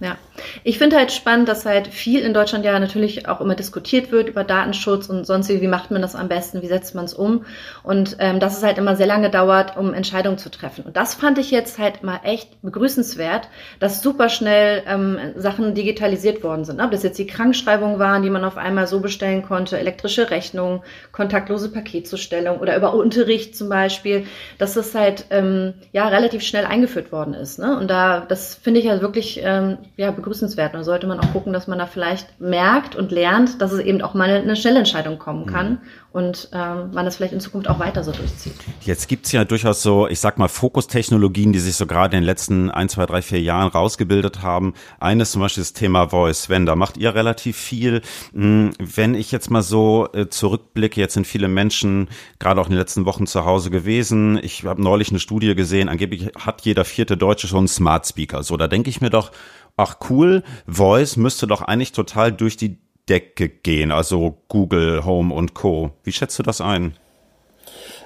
Ja, 0.00 0.16
ich 0.64 0.78
finde 0.78 0.96
halt 0.96 1.12
spannend, 1.12 1.48
dass 1.48 1.64
halt 1.64 1.86
viel 1.86 2.20
in 2.20 2.34
Deutschland 2.34 2.64
ja 2.64 2.76
natürlich 2.80 3.28
auch 3.28 3.40
immer 3.40 3.54
diskutiert 3.54 4.10
wird 4.10 4.28
über 4.28 4.42
Datenschutz 4.42 5.08
und 5.08 5.24
sonst 5.24 5.48
wie, 5.48 5.68
macht 5.68 5.92
man 5.92 6.02
das 6.02 6.16
am 6.16 6.28
besten, 6.28 6.60
wie 6.60 6.66
setzt 6.66 6.96
man 6.96 7.04
es 7.04 7.14
um 7.14 7.44
und 7.84 8.16
ähm, 8.18 8.40
dass 8.40 8.56
es 8.56 8.64
halt 8.64 8.78
immer 8.78 8.96
sehr 8.96 9.06
lange 9.06 9.30
dauert, 9.30 9.76
um 9.76 9.94
Entscheidungen 9.94 10.38
zu 10.38 10.50
treffen. 10.50 10.84
Und 10.84 10.96
das 10.96 11.14
fand 11.14 11.38
ich 11.38 11.52
jetzt 11.52 11.78
halt 11.78 12.02
mal 12.02 12.18
echt 12.24 12.60
begrüßenswert, 12.62 13.48
dass 13.78 14.02
super 14.02 14.28
schnell 14.28 14.82
ähm, 14.88 15.18
Sachen 15.36 15.74
digitalisiert 15.74 16.42
worden 16.42 16.64
sind. 16.64 16.80
Ob 16.80 16.90
das 16.90 17.04
jetzt 17.04 17.18
die 17.18 17.26
Krankschreibungen 17.26 18.00
waren, 18.00 18.22
die 18.22 18.30
man 18.30 18.44
auf 18.44 18.56
einmal 18.56 18.88
so 18.88 18.98
bestellen 18.98 19.44
konnte, 19.44 19.78
elektrische 19.78 20.30
Rechnungen, 20.30 20.80
kontaktlose 21.12 21.70
Paketzustellung 21.70 22.58
oder 22.58 22.76
über 22.76 22.92
Unterricht 22.94 23.56
zum 23.56 23.68
Beispiel, 23.68 24.26
dass 24.58 24.74
es 24.74 24.96
halt 24.96 25.26
ähm, 25.30 25.74
ja 25.92 26.08
relativ 26.08 26.42
schnell 26.42 26.64
eingeführt 26.64 27.12
worden 27.12 27.34
ist. 27.34 27.60
Ne? 27.60 27.78
Und 27.78 27.88
da, 27.88 28.20
das 28.20 28.56
finde 28.56 28.80
ich 28.80 28.88
halt 28.88 29.00
wirklich 29.00 29.43
ähm, 29.44 29.78
ja, 29.96 30.10
begrüßenswert. 30.10 30.74
Und 30.74 30.84
sollte 30.84 31.06
man 31.06 31.20
auch 31.20 31.32
gucken, 31.32 31.52
dass 31.52 31.66
man 31.66 31.78
da 31.78 31.86
vielleicht 31.86 32.40
merkt 32.40 32.96
und 32.96 33.12
lernt, 33.12 33.60
dass 33.60 33.72
es 33.72 33.80
eben 33.80 34.02
auch 34.02 34.14
mal 34.14 34.28
eine 34.28 34.56
Schnellentscheidung 34.56 35.18
kommen 35.18 35.46
kann 35.46 35.70
mhm. 35.70 35.78
Und 36.14 36.48
ähm, 36.52 36.92
man 36.92 37.04
das 37.04 37.16
vielleicht 37.16 37.32
in 37.32 37.40
Zukunft 37.40 37.68
auch 37.68 37.80
weiter 37.80 38.04
so 38.04 38.12
durchzieht. 38.12 38.54
Jetzt 38.82 39.08
gibt's 39.08 39.32
ja 39.32 39.44
durchaus 39.44 39.82
so, 39.82 40.06
ich 40.06 40.20
sag 40.20 40.38
mal, 40.38 40.46
Fokustechnologien, 40.46 41.52
die 41.52 41.58
sich 41.58 41.74
so 41.74 41.86
gerade 41.86 42.16
in 42.16 42.22
den 42.22 42.26
letzten 42.26 42.70
ein, 42.70 42.88
zwei, 42.88 43.04
drei, 43.04 43.20
vier 43.20 43.40
Jahren 43.40 43.66
rausgebildet 43.66 44.40
haben. 44.40 44.74
Eines 45.00 45.32
zum 45.32 45.42
Beispiel 45.42 45.62
das 45.62 45.72
Thema 45.72 46.10
Voice. 46.10 46.48
Wenn, 46.48 46.66
da 46.66 46.76
macht 46.76 46.98
ihr 46.98 47.16
relativ 47.16 47.56
viel. 47.56 48.00
Hm, 48.32 48.70
wenn 48.78 49.16
ich 49.16 49.32
jetzt 49.32 49.50
mal 49.50 49.62
so 49.62 50.06
äh, 50.12 50.28
zurückblicke, 50.28 51.00
jetzt 51.00 51.14
sind 51.14 51.26
viele 51.26 51.48
Menschen 51.48 52.08
gerade 52.38 52.60
auch 52.60 52.66
in 52.66 52.72
den 52.72 52.78
letzten 52.78 53.06
Wochen 53.06 53.26
zu 53.26 53.44
Hause 53.44 53.70
gewesen. 53.70 54.38
Ich 54.40 54.64
habe 54.64 54.80
neulich 54.80 55.10
eine 55.10 55.18
Studie 55.18 55.56
gesehen, 55.56 55.88
angeblich 55.88 56.30
hat 56.38 56.60
jeder 56.60 56.84
vierte 56.84 57.16
Deutsche 57.16 57.48
schon 57.48 57.58
einen 57.58 57.68
Smart 57.68 58.06
Speaker. 58.06 58.44
So, 58.44 58.56
da 58.56 58.68
denke 58.68 58.88
ich 58.88 59.00
mir 59.00 59.10
doch, 59.10 59.32
ach 59.76 59.96
cool, 60.08 60.44
Voice 60.68 61.16
müsste 61.16 61.48
doch 61.48 61.62
eigentlich 61.62 61.90
total 61.90 62.30
durch 62.30 62.56
die 62.56 62.83
Decke 63.08 63.48
gehen, 63.48 63.92
also 63.92 64.38
Google, 64.48 65.04
Home 65.04 65.34
und 65.34 65.54
Co. 65.54 65.90
Wie 66.02 66.12
schätzt 66.12 66.38
du 66.38 66.42
das 66.42 66.60
ein? 66.60 66.96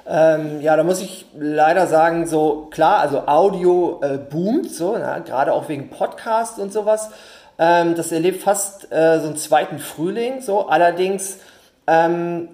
Ähm, 0.07 0.63
ja, 0.63 0.75
da 0.77 0.85
muss 0.85 1.03
ich 1.03 1.27
leider 1.39 1.87
sagen, 1.87 2.27
so 2.27 2.69
klar, 2.71 3.01
also 3.01 3.27
Audio 3.27 4.01
äh, 4.03 4.17
boomt, 4.17 4.71
so, 4.71 4.93
gerade 4.93 5.53
auch 5.53 5.69
wegen 5.69 5.91
Podcast 5.91 6.59
und 6.59 6.73
sowas. 6.73 7.11
Ähm, 7.59 7.95
das 7.95 8.11
erlebt 8.11 8.43
fast 8.43 8.91
äh, 8.91 9.21
so 9.21 9.27
einen 9.27 9.37
zweiten 9.37 9.79
Frühling, 9.79 10.41
so. 10.41 10.69
Allerdings 10.69 11.39
ähm, 11.87 12.49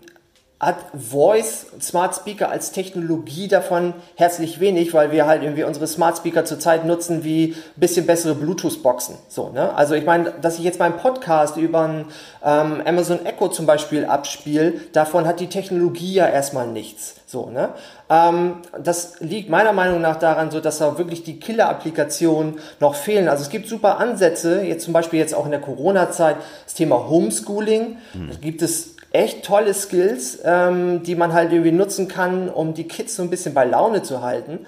hat 0.64 0.76
Voice 0.94 1.66
Smart 1.80 2.14
Speaker 2.14 2.50
als 2.50 2.73
Technologie 2.73 3.49
davon 3.49 3.94
herzlich 4.16 4.61
wenig, 4.61 4.94
weil 4.94 5.12
wir 5.12 5.26
halt 5.26 5.42
irgendwie 5.42 5.64
unsere 5.64 5.87
Smart 5.87 6.16
Speaker 6.16 6.44
zurzeit 6.44 6.85
nutzen 6.85 7.25
wie 7.25 7.54
ein 7.54 7.80
bisschen 7.80 8.06
bessere 8.06 8.35
Bluetooth-Boxen. 8.35 9.16
So, 9.28 9.50
ne? 9.50 9.75
Also 9.75 9.94
ich 9.94 10.04
meine, 10.04 10.33
dass 10.40 10.59
ich 10.59 10.64
jetzt 10.64 10.78
meinen 10.78 10.97
Podcast 10.97 11.56
über 11.56 11.83
ein 11.83 12.04
ähm, 12.44 12.83
Amazon 12.85 13.25
Echo 13.26 13.49
zum 13.49 13.66
Beispiel 13.66 14.04
abspiele, 14.04 14.75
davon 14.92 15.26
hat 15.26 15.40
die 15.40 15.49
Technologie 15.49 16.14
ja 16.14 16.28
erstmal 16.28 16.66
nichts. 16.66 17.16
So, 17.26 17.50
ne? 17.50 17.71
Ähm, 18.09 18.59
das 18.80 19.21
liegt 19.21 19.50
meiner 19.50 19.73
Meinung 19.73 20.00
nach 20.00 20.16
daran, 20.16 20.50
so 20.50 20.61
dass 20.61 20.78
da 20.78 20.99
wirklich 20.99 21.25
die 21.25 21.40
Killer-Applikationen 21.40 22.61
noch 22.78 22.94
fehlen. 22.94 23.28
Also 23.28 23.42
es 23.42 23.49
gibt 23.49 23.66
super 23.66 23.99
Ansätze, 23.99 24.62
jetzt 24.62 24.85
zum 24.85 24.92
Beispiel 24.92 25.18
jetzt 25.18 25.35
auch 25.35 25.44
in 25.44 25.50
der 25.50 25.61
Corona-Zeit, 25.61 26.37
das 26.64 26.75
Thema 26.75 27.09
Homeschooling. 27.09 27.97
Mhm. 28.14 28.28
Da 28.30 28.37
gibt 28.40 28.62
es 28.62 28.93
echt 29.14 29.44
tolle 29.44 29.73
Skills, 29.75 30.40
ähm, 30.44 31.04
die 31.04 31.14
man 31.14 31.33
halt 31.33 31.52
irgendwie 31.52 31.73
nutzen 31.73 32.09
kann, 32.09 32.50
um 32.50 32.75
die 32.75 32.88
Kids 32.88 33.14
so 33.14 33.23
ein 33.23 33.30
bisschen 33.30 33.54
bei 33.54 33.64
Laune 33.64 34.02
zu 34.02 34.23
halten. 34.23 34.66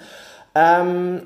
Ähm, 0.55 1.23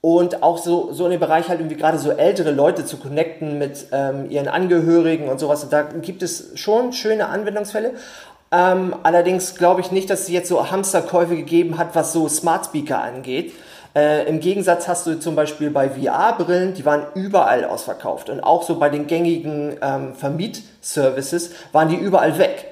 und 0.00 0.42
auch 0.42 0.56
so, 0.56 0.92
so 0.92 1.04
in 1.04 1.10
dem 1.10 1.20
Bereich 1.20 1.48
halt 1.48 1.60
irgendwie 1.60 1.76
gerade 1.76 1.98
so 1.98 2.12
ältere 2.12 2.52
Leute 2.52 2.86
zu 2.86 2.96
connecten 2.96 3.58
mit 3.58 3.88
ähm, 3.92 4.30
ihren 4.30 4.48
Angehörigen 4.48 5.28
und 5.28 5.40
sowas. 5.40 5.64
Und 5.64 5.72
da 5.72 5.82
gibt 5.82 6.22
es 6.22 6.52
schon 6.54 6.92
schöne 6.92 7.26
Anwendungsfälle. 7.26 7.92
Ähm, 8.52 8.94
allerdings 9.02 9.56
glaube 9.56 9.80
ich 9.80 9.90
nicht, 9.90 10.08
dass 10.08 10.22
es 10.22 10.28
jetzt 10.28 10.48
so 10.48 10.70
Hamsterkäufe 10.70 11.36
gegeben 11.36 11.76
hat, 11.76 11.94
was 11.94 12.12
so 12.12 12.28
Smart 12.28 12.66
Speaker 12.66 13.02
angeht. 13.02 13.52
Äh, 13.94 14.28
Im 14.28 14.40
Gegensatz 14.40 14.86
hast 14.88 15.06
du 15.06 15.18
zum 15.18 15.34
Beispiel 15.34 15.70
bei 15.70 15.90
VR-Brillen, 15.90 16.74
die 16.74 16.84
waren 16.84 17.06
überall 17.14 17.64
ausverkauft. 17.64 18.30
Und 18.30 18.40
auch 18.40 18.62
so 18.62 18.78
bei 18.78 18.88
den 18.88 19.06
gängigen 19.06 19.76
ähm, 19.82 20.14
Vermietservices 20.14 21.50
waren 21.72 21.88
die 21.88 21.96
überall 21.96 22.38
weg. 22.38 22.66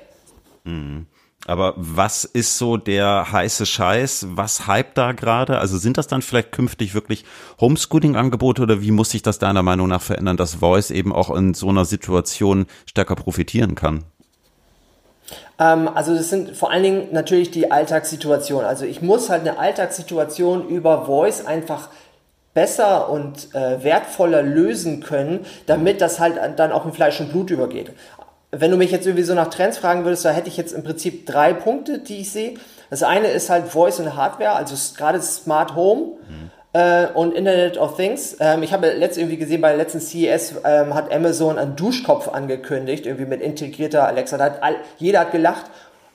Mhm. 0.65 1.07
Aber 1.47 1.73
was 1.77 2.25
ist 2.25 2.59
so 2.59 2.77
der 2.77 3.33
heiße 3.33 3.65
Scheiß? 3.65 4.27
Was 4.31 4.67
hype 4.67 4.95
da 4.95 5.13
gerade? 5.13 5.59
Also 5.59 5.79
sind 5.79 5.97
das 5.97 6.07
dann 6.07 6.21
vielleicht 6.21 6.53
künftig 6.53 6.95
wirklich 6.95 7.25
Homeschooling-Angebote 7.59 8.63
oder 8.63 8.83
wie 8.83 8.91
muss 8.91 9.11
sich 9.11 9.23
das 9.23 9.39
deiner 9.39 9.63
Meinung 9.63 9.89
nach 9.89 10.03
verändern, 10.03 10.37
dass 10.37 10.57
Voice 10.57 10.91
eben 10.91 11.13
auch 11.13 11.35
in 11.35 11.55
so 11.55 11.71
einer 11.71 11.87
Situation 11.87 12.67
stärker 12.85 13.17
profitieren 13.17 13.77
kann? 13.77 14.05
Ähm, 15.59 15.89
also 15.95 16.15
das 16.15 16.31
sind 16.31 16.57
vor 16.57 16.71
allen 16.71 16.83
Dingen 16.83 17.09
natürlich 17.13 17.51
die 17.51 17.71
Alltagssituationen. 17.71 18.67
Also 18.67 18.85
ich 18.85 19.03
muss 19.03 19.31
halt 19.31 19.43
eine 19.43 19.59
Alltagssituation 19.59 20.69
über 20.69 21.07
Voice 21.07 21.45
einfach 21.45 21.89
besser 22.55 23.09
und 23.09 23.55
äh, 23.55 23.83
wertvoller 23.85 24.43
lösen 24.43 25.01
können, 25.01 25.47
damit 25.67 26.01
das 26.01 26.19
halt 26.19 26.39
dann 26.57 26.73
auch 26.73 26.87
in 26.87 26.93
Fleisch 26.93 27.21
und 27.21 27.31
Blut 27.31 27.51
übergeht. 27.51 27.93
Wenn 28.51 28.71
du 28.71 28.77
mich 28.77 28.91
jetzt 28.91 29.07
irgendwie 29.07 29.25
so 29.25 29.35
nach 29.35 29.49
Trends 29.49 29.79
fragen 29.79 30.05
würdest, 30.05 30.25
da 30.25 30.31
hätte 30.31 30.49
ich 30.49 30.57
jetzt 30.57 30.73
im 30.73 30.83
Prinzip 30.83 31.27
drei 31.27 31.53
Punkte, 31.53 31.99
die 31.99 32.23
ich 32.23 32.33
sehe. 32.33 32.55
Das 32.89 33.03
eine 33.03 33.29
ist 33.29 33.51
halt 33.51 33.69
Voice 33.69 34.01
und 34.01 34.17
Hardware, 34.17 34.53
also 34.53 34.75
gerade 34.97 35.21
Smart 35.21 35.77
Home. 35.77 36.13
Mhm 36.29 36.48
äh, 36.79 37.09
und 37.13 37.35
Internet 37.35 37.77
of 37.77 37.97
Things. 37.97 38.37
Ähm, 38.39 38.63
ich 38.63 38.73
habe 38.73 38.87
letztens 38.91 39.19
irgendwie 39.19 39.37
gesehen, 39.37 39.61
bei 39.61 39.69
der 39.69 39.79
letzten 39.79 40.01
CES 40.01 40.55
ähm, 40.65 40.95
hat 40.95 41.13
Amazon 41.13 41.59
einen 41.59 41.75
Duschkopf 41.75 42.29
angekündigt, 42.29 43.07
irgendwie 43.07 43.27
mit 43.27 43.41
integrierter 43.41 44.07
Alexa. 44.07 44.39
Da 44.39 44.45
hat 44.45 44.63
all, 44.63 44.77
jeder 44.99 45.21
hat 45.21 45.33
gelacht. 45.33 45.67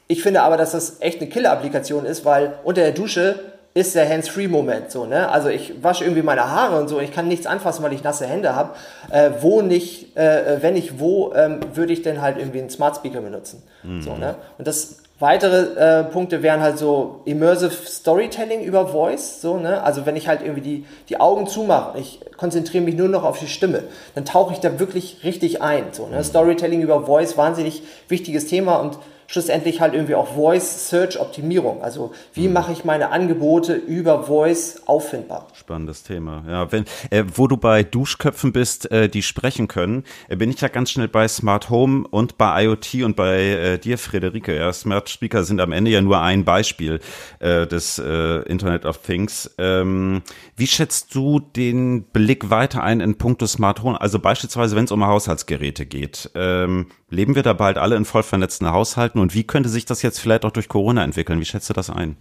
Ich 0.07 0.23
finde 0.23 0.41
aber, 0.41 0.55
dass 0.55 0.71
das 0.71 1.01
echt 1.01 1.19
eine 1.19 1.29
Killer-Applikation 1.29 2.05
ist, 2.05 2.23
weil 2.23 2.53
unter 2.63 2.81
der 2.81 2.91
Dusche 2.91 3.39
ist 3.73 3.95
der 3.95 4.07
Hands-Free-Moment 4.07 4.91
so, 4.91 5.05
ne? 5.05 5.29
Also 5.29 5.49
ich 5.49 5.83
wasche 5.83 6.03
irgendwie 6.03 6.21
meine 6.21 6.47
Haare 6.47 6.79
und 6.79 6.87
so, 6.87 6.99
ich 6.99 7.11
kann 7.11 7.27
nichts 7.27 7.47
anfassen, 7.47 7.83
weil 7.83 7.91
ich 7.91 8.03
nasse 8.03 8.27
Hände 8.27 8.55
habe. 8.55 8.75
Äh, 9.09 9.31
wo 9.41 9.61
nicht, 9.63 10.15
äh, 10.15 10.61
wenn 10.61 10.75
ich 10.75 10.99
wo, 10.99 11.33
ähm, 11.33 11.59
würde 11.73 11.91
ich 11.91 12.03
denn 12.03 12.21
halt 12.21 12.37
irgendwie 12.37 12.59
einen 12.59 12.69
Smart 12.69 12.97
Speaker 12.97 13.21
benutzen. 13.21 13.63
Mhm. 13.81 14.01
So, 14.01 14.15
ne? 14.15 14.35
Und 14.59 14.67
das 14.67 14.97
Weitere 15.23 16.01
äh, 16.01 16.03
Punkte 16.03 16.43
wären 16.43 16.59
halt 16.59 16.77
so 16.77 17.21
Immersive 17.23 17.71
Storytelling 17.71 18.59
über 18.59 18.87
Voice, 18.87 19.39
so, 19.39 19.55
ne? 19.55 19.81
Also 19.81 20.05
wenn 20.05 20.17
ich 20.17 20.27
halt 20.27 20.41
irgendwie 20.41 20.59
die, 20.59 20.85
die 21.07 21.17
Augen 21.17 21.47
zumache, 21.47 21.97
ich 21.97 22.19
konzentriere 22.35 22.83
mich 22.83 22.95
nur 22.95 23.07
noch 23.07 23.23
auf 23.23 23.39
die 23.39 23.47
Stimme, 23.47 23.83
dann 24.15 24.25
tauche 24.25 24.51
ich 24.51 24.59
da 24.59 24.81
wirklich 24.81 25.23
richtig 25.23 25.61
ein, 25.61 25.85
so, 25.93 26.07
ne? 26.07 26.21
Storytelling 26.25 26.81
über 26.81 27.05
Voice, 27.05 27.37
wahnsinnig 27.37 27.83
wichtiges 28.09 28.47
Thema 28.47 28.75
und 28.81 28.99
schlussendlich 29.27 29.81
halt 29.81 29.93
irgendwie 29.93 30.15
auch 30.15 30.33
Voice 30.35 30.89
Search 30.89 31.19
Optimierung. 31.19 31.81
Also 31.81 32.13
wie 32.33 32.47
mhm. 32.47 32.53
mache 32.53 32.71
ich 32.71 32.85
meine 32.85 33.11
Angebote 33.11 33.73
über 33.73 34.23
Voice 34.23 34.81
auffindbar? 34.85 35.47
Spannendes 35.53 36.03
Thema. 36.03 36.43
Ja, 36.47 36.71
wenn 36.71 36.85
äh, 37.09 37.23
wo 37.35 37.47
du 37.47 37.57
bei 37.57 37.83
Duschköpfen 37.83 38.53
bist, 38.53 38.91
äh, 38.91 39.09
die 39.09 39.21
sprechen 39.21 39.67
können, 39.67 40.03
äh, 40.27 40.35
bin 40.35 40.49
ich 40.49 40.61
ja 40.61 40.67
ganz 40.67 40.91
schnell 40.91 41.07
bei 41.07 41.27
Smart 41.27 41.69
Home 41.69 42.07
und 42.09 42.37
bei 42.37 42.63
IoT 42.63 43.03
und 43.03 43.15
bei 43.15 43.39
äh, 43.39 43.77
dir, 43.77 43.97
Friederike. 43.97 44.55
Ja, 44.55 44.71
Smart 44.73 45.09
Speaker 45.09 45.43
sind 45.43 45.61
am 45.61 45.71
Ende 45.71 45.91
ja 45.91 46.01
nur 46.01 46.21
ein 46.21 46.45
Beispiel 46.45 46.99
äh, 47.39 47.67
des 47.67 47.99
äh, 47.99 48.39
Internet 48.43 48.85
of 48.85 48.99
Things. 48.99 49.53
Ähm, 49.57 50.21
wie 50.55 50.67
schätzt 50.67 51.15
du 51.15 51.39
den 51.39 52.03
Blick 52.03 52.49
weiter 52.49 52.83
ein 52.83 52.99
in 52.99 53.17
puncto 53.17 53.47
Smart 53.47 53.83
Home? 53.83 53.99
Also 53.99 54.19
beispielsweise, 54.19 54.75
wenn 54.75 54.85
es 54.85 54.91
um 54.91 55.05
Haushaltsgeräte 55.05 55.85
geht. 55.85 56.29
Ähm, 56.35 56.87
leben 57.13 57.35
wir 57.35 57.43
da 57.43 57.53
bald 57.53 57.77
alle 57.77 57.95
in 57.95 58.05
voll 58.05 58.23
vernetzten 58.23 58.71
Haushalten 58.71 59.19
und 59.19 59.33
wie 59.33 59.45
könnte 59.45 59.69
sich 59.69 59.85
das 59.85 60.01
jetzt 60.01 60.19
vielleicht 60.19 60.45
auch 60.45 60.51
durch 60.51 60.67
Corona 60.67 61.03
entwickeln? 61.03 61.39
Wie 61.39 61.45
schätzt 61.45 61.69
du 61.69 61.73
das 61.73 61.89
ein? 61.89 62.17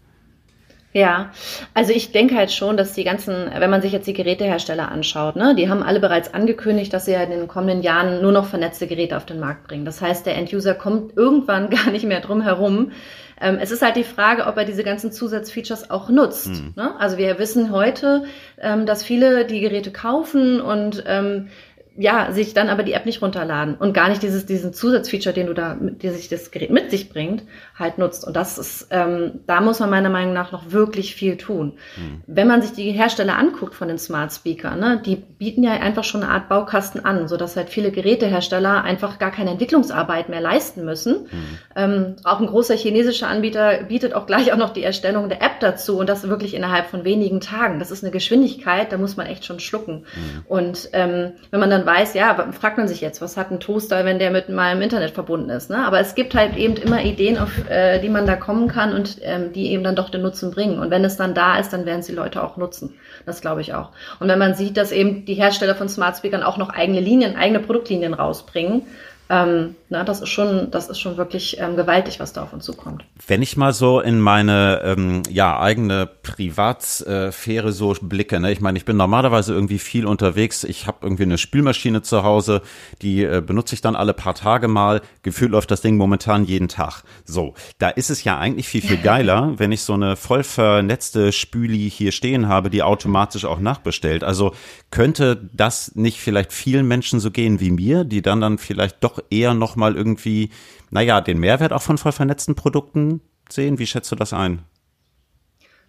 Ja, 0.95 1.31
also 1.73 1.93
ich 1.93 2.13
denke 2.13 2.37
halt 2.37 2.53
schon, 2.53 2.77
dass 2.77 2.93
die 2.93 3.05
ganzen, 3.05 3.51
wenn 3.57 3.71
man 3.71 3.81
sich 3.81 3.93
jetzt 3.93 4.07
die 4.07 4.13
Gerätehersteller 4.13 4.91
anschaut, 4.91 5.37
ne, 5.37 5.55
die 5.57 5.71
haben 5.71 5.83
alle 5.83 6.01
bereits 6.01 6.35
angekündigt, 6.35 6.93
dass 6.93 7.07
sie 7.07 7.13
ja 7.13 7.23
in 7.23 7.31
den 7.31 7.49
kommenden 7.49 7.83
Jahren 7.83 8.21
nur 8.21 8.33
noch 8.33 8.47
vernetzte 8.47 8.87
Geräte 8.87 9.17
auf 9.17 9.25
den 9.25 9.41
Markt 9.41 9.67
bringen. 9.67 9.87
Das 9.87 10.03
heißt, 10.03 10.27
der 10.27 10.37
Enduser 10.37 10.75
kommt 10.75 11.17
irgendwann 11.17 11.71
gar 11.71 11.91
nicht 11.91 12.05
mehr 12.05 12.21
drum 12.21 12.43
herum. 12.43 12.93
Ähm, 13.41 13.59
es 13.61 13.71
ist 13.71 13.81
halt 13.81 13.97
die 13.97 14.05
Frage, 14.05 14.47
ob 14.47 14.59
er 14.59 14.67
diese 14.67 14.85
ganzen 14.85 15.11
Zusatzfeatures 15.13 15.91
auch 15.91 16.11
nutzt. 16.11 16.49
Mhm. 16.49 16.75
Ne? 16.77 16.95
Also 17.01 17.17
wir 17.17 17.39
wissen 17.39 17.73
heute, 17.73 18.25
ähm, 18.61 18.85
dass 18.85 19.03
viele 19.03 19.47
die 19.47 19.61
Geräte 19.61 19.91
kaufen 19.93 20.61
und 20.61 21.03
ähm, 21.07 21.49
ja, 21.97 22.33
sich 22.33 22.55
dann 22.55 22.69
aber 22.69 22.83
die 22.83 22.95
App 22.95 23.05
nicht 23.05 23.21
runterladen 23.21 23.75
und 23.75 23.93
gar 23.93 24.09
nicht 24.09 24.23
dieses, 24.23 24.47
diesen 24.47 24.73
Zusatzfeature, 24.73 25.35
den 25.35 25.47
du 25.47 25.55
da, 25.55 25.77
der 25.79 26.13
sich 26.13 26.29
das 26.29 26.51
Gerät 26.51 26.71
mit 26.71 26.91
sich 26.91 27.11
bringt, 27.11 27.43
halt 27.79 27.99
nutzt. 27.99 28.27
Und 28.27 28.35
das 28.35 28.57
ist, 28.57 28.89
ähm, 28.91 29.41
da 29.47 29.61
muss 29.61 29.79
man 29.81 29.91
meiner 29.91 30.09
Meinung 30.09 30.33
nach 30.33 30.53
noch 30.53 30.73
wirklich 30.73 31.15
viel 31.15 31.37
tun. 31.37 31.75
Mhm. 31.97 32.23
Wenn 32.27 32.49
man 32.49 32.63
sich 32.63 32.73
die 32.73 32.93
Hersteller 32.93 33.37
anguckt 33.37 33.75
von 33.75 33.89
den 33.89 33.99
Smart 33.99 34.33
Speakern, 34.33 34.81
ne, 34.81 35.03
die 35.05 35.17
bieten 35.17 35.63
ja 35.63 35.73
einfach 35.73 36.05
schon 36.05 36.23
eine 36.23 36.33
Art 36.33 36.49
Baukasten 36.49 37.05
an, 37.05 37.29
so 37.29 37.37
dass 37.37 37.57
halt 37.57 37.69
viele 37.69 37.91
Gerätehersteller 37.91 38.85
einfach 38.85 39.19
gar 39.19 39.31
keine 39.31 39.51
Entwicklungsarbeit 39.51 40.31
mehr 40.31 40.41
leisten 40.41 40.85
müssen. 40.85 41.25
Mhm. 41.25 41.59
Ähm, 41.77 42.17
auch 42.25 42.41
ein 42.41 42.47
großer 42.47 42.75
chinesischer 42.75 43.29
Anbieter 43.29 43.85
bietet 43.85 44.15
auch 44.15 44.27
gleich 44.27 44.53
auch 44.53 44.59
noch 44.59 44.73
die 44.73 44.83
Erstellung 44.83 45.29
der 45.29 45.43
App 45.43 45.61
dazu 45.61 45.99
und 45.99 46.09
das 46.09 46.29
wirklich 46.29 46.55
innerhalb 46.55 46.87
von 46.87 47.05
wenigen 47.05 47.41
Tagen. 47.41 47.79
Das 47.79 47.91
ist 47.91 48.03
eine 48.03 48.13
Geschwindigkeit, 48.13 48.93
da 48.93 48.97
muss 48.97 49.17
man 49.17 49.27
echt 49.27 49.45
schon 49.45 49.61
schlucken. 49.61 50.05
Mhm. 50.15 50.43
Und 50.47 50.89
ähm, 50.95 51.33
wenn 51.51 51.61
man 51.61 51.69
dann 51.69 51.82
dann 51.83 51.95
weiß, 51.95 52.15
ja, 52.15 52.35
fragt 52.53 52.79
man 52.79 52.89
sich 52.89 53.01
jetzt, 53.01 53.21
was 53.21 53.37
hat 53.37 53.51
ein 53.51 53.61
Toaster, 53.61 54.05
wenn 54.05 54.19
der 54.19 54.31
mit 54.31 54.49
meinem 54.49 54.83
Internet 54.83 55.11
verbunden 55.11 55.51
ist. 55.51 55.71
Ne? 55.71 55.85
Aber 55.85 56.01
es 56.01 56.15
gibt 56.15 56.35
halt 56.35 56.57
eben 56.57 56.77
immer 56.77 57.03
Ideen, 57.03 57.39
auf 57.39 57.69
äh, 57.69 58.01
die 58.01 58.09
man 58.09 58.27
da 58.27 58.37
kommen 58.37 58.69
kann 58.69 58.95
und 58.95 59.19
ähm, 59.23 59.53
die 59.53 59.73
eben 59.73 59.85
dann 59.85 59.97
doch 59.97 60.11
den 60.11 60.23
Nutzen 60.23 60.51
bringen. 60.51 60.79
Und 60.79 60.91
wenn 60.91 61.05
es 61.05 61.17
dann 61.17 61.35
da 61.35 61.59
ist, 61.59 61.73
dann 61.73 61.87
werden 61.87 62.01
es 62.01 62.07
die 62.07 62.15
Leute 62.15 62.43
auch 62.43 62.57
nutzen. 62.57 62.95
Das 63.27 63.41
glaube 63.41 63.61
ich 63.61 63.75
auch. 63.75 63.91
Und 64.21 64.29
wenn 64.29 64.39
man 64.39 64.55
sieht, 64.55 64.77
dass 64.77 64.93
eben 64.93 65.25
die 65.25 65.35
Hersteller 65.35 65.75
von 65.75 65.89
Smart 65.89 66.17
Speakern 66.17 66.43
auch 66.43 66.57
noch 66.57 66.71
eigene 66.71 67.01
Linien, 67.01 67.37
eigene 67.37 67.61
Produktlinien 67.61 68.15
rausbringen, 68.15 68.83
ähm, 69.29 69.77
na, 69.93 70.05
das 70.05 70.23
ist 70.23 70.31
schon, 70.31 70.71
das 70.71 70.89
ist 70.89 70.99
schon 70.99 71.19
wirklich 71.19 71.59
ähm, 71.61 71.77
gewaltig, 71.77 72.19
was 72.19 72.33
da 72.33 72.43
auf 72.43 72.53
uns 72.55 72.65
zukommt. 72.65 73.05
Wenn 73.27 73.43
ich 73.43 73.59
mal 73.59 73.75
so 73.75 74.01
in 74.01 74.21
meine 74.21 74.81
ähm, 74.85 75.23
ja 75.29 75.61
eigene 75.61 76.07
Privatsphäre 76.07 77.73
so 77.73 77.95
blicke, 78.01 78.41
ne, 78.41 78.51
ich 78.51 78.63
meine, 78.63 78.79
ich 78.79 78.87
bin 78.87 78.97
normalerweise 78.97 79.53
irgendwie 79.53 79.79
viel 79.79 80.07
unterwegs. 80.07 80.65
Ich 80.65 80.87
habe 80.87 80.99
irgendwie 81.03 81.25
eine 81.25 81.37
Spülmaschine 81.37 82.01
zu 82.01 82.23
Hause, 82.23 82.63
die 83.03 83.23
äh, 83.23 83.43
benutze 83.47 83.75
ich 83.75 83.83
dann 83.83 83.95
alle 83.95 84.15
paar 84.15 84.35
Tage 84.35 84.67
mal. 84.67 85.03
Gefühlt 85.23 85.51
läuft 85.51 85.71
das 85.71 85.83
Ding 85.83 85.99
momentan 85.99 86.45
jeden 86.45 86.69
Tag. 86.69 87.03
So, 87.27 87.53
da 87.79 87.91
ist 87.91 88.09
es 88.09 88.25
ja 88.25 88.39
eigentlich 88.39 88.69
viel 88.69 88.81
viel 88.81 88.97
geiler, 88.97 89.53
wenn 89.59 89.73
ich 89.73 89.83
so 89.83 89.93
eine 89.93 90.17
voll 90.17 90.43
vernetzte 90.43 91.33
Spüli 91.33 91.91
hier 91.91 92.13
stehen 92.13 92.49
habe, 92.49 92.71
die 92.71 92.83
automatisch 92.83 93.45
auch 93.45 93.61
nachbestellt. 93.61 94.25
Also 94.25 94.55
könnte 94.91 95.51
das 95.53 95.95
nicht 95.97 96.19
vielleicht 96.19 96.51
vielen 96.51 96.89
Menschen 96.89 97.21
so 97.21 97.31
gehen 97.31 97.61
wie 97.61 97.71
mir, 97.71 98.05
die 98.05 98.23
dann 98.23 98.41
dann 98.41 98.57
vielleicht 98.57 99.05
doch 99.05 99.19
eher 99.29 99.53
nochmal 99.83 99.97
irgendwie, 99.97 100.51
naja, 100.91 101.21
den 101.21 101.39
Mehrwert 101.39 101.73
auch 101.73 101.83
von 101.83 101.99
voll 101.99 102.13
vernetzten 102.13 102.55
Produkten 102.55 103.21
sehen? 103.51 103.79
Wie 103.79 103.87
schätzt 103.87 104.13
du 104.13 104.17
das 104.17 104.33
ein? 104.33 104.63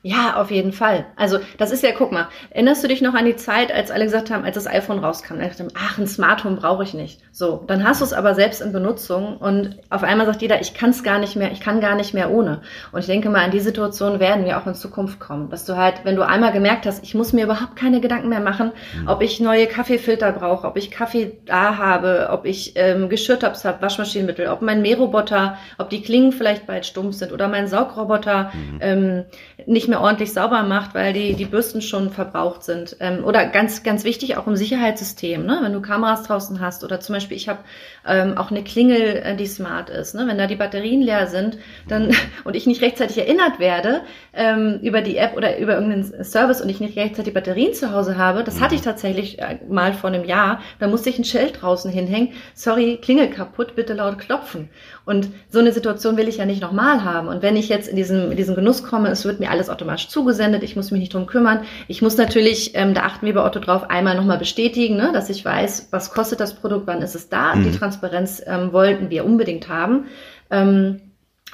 Ja, 0.05 0.36
auf 0.36 0.51
jeden 0.51 0.74
Fall. 0.74 1.05
Also 1.15 1.39
das 1.57 1.72
ist 1.72 1.81
ja, 1.81 1.91
guck 1.98 2.12
mal, 2.12 2.27
erinnerst 2.50 2.83
du 2.83 2.89
dich 2.89 3.01
noch 3.01 3.13
an 3.13 3.24
die 3.24 3.38
Zeit, 3.38 3.74
als 3.74 3.89
alle 3.89 4.03
gesagt 4.03 4.31
haben, 4.31 4.43
als 4.43 4.55
das 4.55 4.67
iPhone 4.67 5.00
rauskam, 5.00 5.39
dachte, 5.39 5.65
ach, 5.75 5.98
ein 5.98 6.07
Smart 6.07 6.43
Home 6.43 6.57
brauche 6.57 6.83
ich 6.83 6.93
nicht. 6.93 7.22
So, 7.31 7.63
dann 7.67 7.88
hast 7.88 8.01
du 8.01 8.05
es 8.05 8.12
aber 8.12 8.36
selbst 8.36 8.62
in 8.62 8.74
Benutzung 8.74 9.38
und 9.38 9.77
auf 9.89 10.03
einmal 10.03 10.25
sagt 10.25 10.41
jeder, 10.41 10.60
ich 10.60 10.74
kann 10.74 10.89
es 10.89 11.03
gar 11.03 11.19
nicht 11.19 11.38
mehr, 11.38 11.53
ich 11.53 11.62
kann 11.62 11.79
gar 11.79 11.95
nicht 11.95 12.13
mehr 12.13 12.31
ohne. 12.31 12.63
Und 12.91 13.00
ich 13.00 13.05
denke 13.05 13.29
mal, 13.29 13.45
an 13.45 13.51
die 13.51 13.62
Situation 13.62 14.19
werden 14.19 14.43
wir 14.43 14.57
auch 14.60 14.67
in 14.67 14.75
Zukunft 14.75 15.22
kommen, 15.22 15.50
dass 15.50 15.63
du 15.63 15.77
halt, 15.77 16.01
wenn 16.03 16.17
du 16.17 16.27
einmal 16.27 16.51
gemerkt 16.51 16.86
hast, 16.86 17.01
ich 17.01 17.15
muss 17.15 17.31
mir 17.31 17.45
überhaupt 17.45 17.77
keine 17.77 18.01
Gedanken 18.01 18.27
mehr 18.27 18.41
machen, 18.41 18.74
mhm. 19.00 19.07
ob 19.07 19.22
ich 19.22 19.39
neue 19.39 19.67
Kaffeefilter 19.67 20.33
brauche, 20.33 20.67
ob 20.67 20.75
ich 20.75 20.91
Kaffee 20.91 21.38
da 21.45 21.77
habe, 21.77 22.27
ob 22.29 22.43
ich 22.43 22.74
ähm, 22.75 23.07
Geschirrtabs 23.07 23.63
habe, 23.63 23.81
Waschmaschinenmittel, 23.81 24.48
ob 24.50 24.62
mein 24.62 24.81
Mähroboter, 24.81 25.57
ob 25.77 25.89
die 25.89 26.01
Klingen 26.01 26.33
vielleicht 26.33 26.67
bald 26.67 26.86
stumpf 26.86 27.15
sind 27.15 27.31
oder 27.31 27.48
mein 27.48 27.69
Saugroboter 27.69 28.51
mhm. 28.53 28.79
ähm, 28.81 29.24
nicht 29.65 29.88
mehr 29.88 29.92
mehr 29.93 30.01
ordentlich 30.01 30.33
sauber 30.33 30.63
macht, 30.63 30.95
weil 30.95 31.13
die, 31.13 31.35
die 31.35 31.45
Bürsten 31.45 31.79
schon 31.79 32.09
verbraucht 32.09 32.63
sind. 32.63 32.97
Ähm, 33.00 33.23
oder 33.23 33.45
ganz, 33.45 33.83
ganz 33.83 34.03
wichtig 34.03 34.38
auch 34.38 34.47
im 34.47 34.55
Sicherheitssystem, 34.55 35.45
ne? 35.45 35.59
wenn 35.62 35.71
du 35.71 35.81
Kameras 35.81 36.23
draußen 36.23 36.59
hast 36.59 36.83
oder 36.83 37.00
zum 37.00 37.13
Beispiel 37.13 37.38
ich 37.38 37.47
habe 37.47 37.59
ähm, 38.07 38.35
auch 38.35 38.50
eine 38.50 38.63
Klingel, 38.63 39.21
äh, 39.23 39.35
die 39.35 39.45
smart 39.45 39.91
ist. 39.91 40.15
Ne? 40.15 40.25
Wenn 40.27 40.39
da 40.39 40.47
die 40.47 40.55
Batterien 40.55 41.01
leer 41.01 41.27
sind 41.27 41.59
dann 41.88 42.12
und 42.43 42.55
ich 42.55 42.65
nicht 42.65 42.81
rechtzeitig 42.81 43.19
erinnert 43.19 43.59
werde 43.59 44.01
ähm, 44.33 44.79
über 44.81 45.01
die 45.01 45.15
App 45.17 45.38
oder 45.38 45.59
über 45.59 45.75
irgendeinen 45.75 46.23
Service 46.23 46.59
und 46.59 46.69
ich 46.69 46.79
nicht 46.79 46.97
rechtzeitig 46.97 47.35
Batterien 47.35 47.75
zu 47.75 47.91
Hause 47.91 48.17
habe, 48.17 48.43
das 48.43 48.62
hatte 48.62 48.73
ich 48.73 48.81
tatsächlich 48.81 49.39
äh, 49.39 49.59
mal 49.69 49.93
vor 49.93 50.09
einem 50.09 50.25
Jahr, 50.25 50.59
da 50.79 50.88
musste 50.88 51.12
ich 51.12 51.19
ein 51.19 51.23
Schild 51.23 51.62
draußen 51.62 51.91
hinhängen, 51.91 52.29
sorry, 52.55 52.97
Klingel 53.00 53.29
kaputt, 53.29 53.75
bitte 53.75 53.93
laut 53.93 54.17
klopfen. 54.17 54.69
Und 55.05 55.29
so 55.50 55.59
eine 55.59 55.71
Situation 55.71 56.17
will 56.17 56.27
ich 56.27 56.38
ja 56.38 56.45
nicht 56.45 56.62
nochmal 56.62 57.03
haben. 57.03 57.27
Und 57.27 57.41
wenn 57.41 57.57
ich 57.57 57.69
jetzt 57.69 57.89
in 57.89 57.95
diesen, 57.95 58.31
in 58.31 58.38
diesen 58.38 58.55
Genuss 58.55 58.83
komme, 58.83 59.09
es 59.09 59.25
wird 59.25 59.39
mir 59.39 59.51
alles 59.51 59.69
automatisch 59.69 59.83
zugesendet, 60.08 60.63
ich 60.63 60.75
muss 60.75 60.92
mich 60.92 61.00
nicht 61.00 61.13
drum 61.13 61.25
kümmern. 61.25 61.62
Ich 61.88 62.02
muss 62.02 62.18
natürlich, 62.18 62.75
ähm, 62.75 62.94
da 62.94 63.04
achten 63.04 63.25
wir 63.25 63.34
bei 63.34 63.44
Otto 63.44 63.60
drauf, 63.60 63.90
einmal 63.90 64.16
nochmal 64.16 64.38
bestätigen, 64.38 64.98
ne, 64.98 65.12
dass 65.13 65.30
ich 65.30 65.44
weiß, 65.44 65.90
was 65.92 66.12
kostet 66.12 66.40
das 66.40 66.56
Produkt, 66.56 66.88
wann 66.88 67.02
ist 67.02 67.16
es 67.16 67.30
da. 67.30 67.56
Mhm. 67.56 67.63
Die 67.63 67.78
Transparenz 67.78 68.42
ähm, 68.46 68.74
wollten 68.74 69.10
wir 69.10 69.25
unbedingt 69.25 69.70
haben. 69.70 70.06
Ähm, 70.50 71.02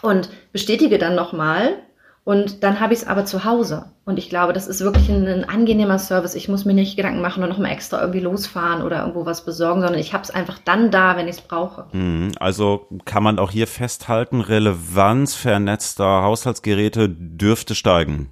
und 0.01 0.29
bestätige 0.51 0.97
dann 0.97 1.15
nochmal 1.15 1.73
Und 2.23 2.63
dann 2.63 2.79
habe 2.79 2.93
ich 2.93 2.99
es 2.99 3.07
aber 3.07 3.25
zu 3.25 3.45
Hause. 3.45 3.85
Und 4.05 4.17
ich 4.17 4.29
glaube, 4.29 4.53
das 4.53 4.67
ist 4.67 4.81
wirklich 4.81 5.09
ein, 5.09 5.27
ein, 5.27 5.43
angenehmer 5.45 5.99
Service. 5.99 6.35
Ich 6.35 6.47
muss 6.49 6.65
mir 6.65 6.73
nicht 6.73 6.95
Gedanken 6.95 7.21
machen 7.21 7.43
und 7.43 7.49
nochmal 7.49 7.71
extra 7.71 8.01
irgendwie 8.01 8.19
losfahren 8.19 8.83
oder 8.83 8.99
irgendwo 8.99 9.25
was 9.25 9.45
besorgen, 9.45 9.81
sondern 9.81 9.99
ich 9.99 10.13
habe 10.13 10.23
es 10.23 10.31
einfach 10.31 10.59
dann 10.59 10.91
da, 10.91 11.15
wenn 11.15 11.27
ich 11.27 11.37
es 11.37 11.41
brauche. 11.41 11.85
Mhm. 11.91 12.31
Also 12.39 12.87
kann 13.05 13.23
man 13.23 13.39
auch 13.39 13.51
hier 13.51 13.67
festhalten, 13.67 14.41
Relevanz 14.41 15.35
vernetzter 15.35 16.23
Haushaltsgeräte 16.23 17.09
dürfte 17.09 17.75
steigen. 17.75 18.29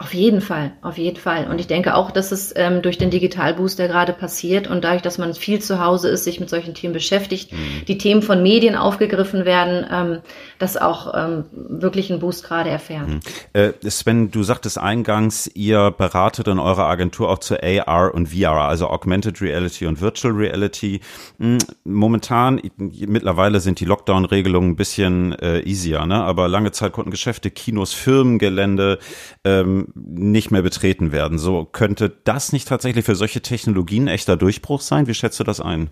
Auf 0.00 0.14
jeden 0.14 0.40
Fall, 0.40 0.72
auf 0.80 0.96
jeden 0.96 1.18
Fall. 1.18 1.46
Und 1.50 1.60
ich 1.60 1.66
denke 1.66 1.94
auch, 1.94 2.10
dass 2.10 2.32
es 2.32 2.54
ähm, 2.56 2.80
durch 2.80 2.96
den 2.96 3.10
Digitalboost, 3.10 3.78
der 3.78 3.88
gerade 3.88 4.14
passiert 4.14 4.66
und 4.66 4.82
dadurch, 4.82 5.02
dass 5.02 5.18
man 5.18 5.34
viel 5.34 5.58
zu 5.58 5.78
Hause 5.78 6.08
ist, 6.08 6.24
sich 6.24 6.40
mit 6.40 6.48
solchen 6.48 6.72
Themen 6.72 6.94
beschäftigt, 6.94 7.52
mhm. 7.52 7.84
die 7.86 7.98
Themen 7.98 8.22
von 8.22 8.42
Medien 8.42 8.76
aufgegriffen 8.76 9.44
werden, 9.44 9.86
ähm, 9.92 10.20
dass 10.58 10.78
auch 10.78 11.12
ähm, 11.14 11.44
wirklich 11.52 12.10
einen 12.10 12.18
Boost 12.18 12.44
gerade 12.44 12.70
erfährt. 12.70 13.08
Mhm. 13.08 13.20
Äh, 13.52 13.72
Sven, 13.90 14.30
du 14.30 14.42
sagtest 14.42 14.78
eingangs, 14.78 15.50
ihr 15.52 15.90
beratet 15.90 16.48
in 16.48 16.58
eurer 16.58 16.86
Agentur 16.86 17.28
auch 17.28 17.38
zu 17.40 17.62
AR 17.62 18.14
und 18.14 18.30
VR, 18.30 18.52
also 18.52 18.88
Augmented 18.88 19.42
Reality 19.42 19.84
und 19.84 20.00
Virtual 20.00 20.32
Reality. 20.32 21.00
Mhm. 21.36 21.58
Momentan, 21.84 22.58
mittlerweile 22.78 23.60
sind 23.60 23.80
die 23.80 23.84
Lockdown-Regelungen 23.84 24.70
ein 24.70 24.76
bisschen 24.76 25.38
äh, 25.40 25.60
easier, 25.60 26.06
ne? 26.06 26.24
aber 26.24 26.48
lange 26.48 26.72
Zeit 26.72 26.92
konnten 26.92 27.10
Geschäfte, 27.10 27.50
Kinos, 27.50 27.92
Firmengelände 27.92 28.98
ähm, 29.44 29.88
nicht 29.94 30.50
mehr 30.50 30.62
betreten 30.62 31.12
werden. 31.12 31.38
So 31.38 31.64
könnte 31.64 32.12
das 32.24 32.52
nicht 32.52 32.68
tatsächlich 32.68 33.04
für 33.04 33.14
solche 33.14 33.40
Technologien 33.40 34.08
echter 34.08 34.36
Durchbruch 34.36 34.80
sein? 34.80 35.06
Wie 35.06 35.14
schätzt 35.14 35.38
du 35.40 35.44
das 35.44 35.60
ein? 35.60 35.90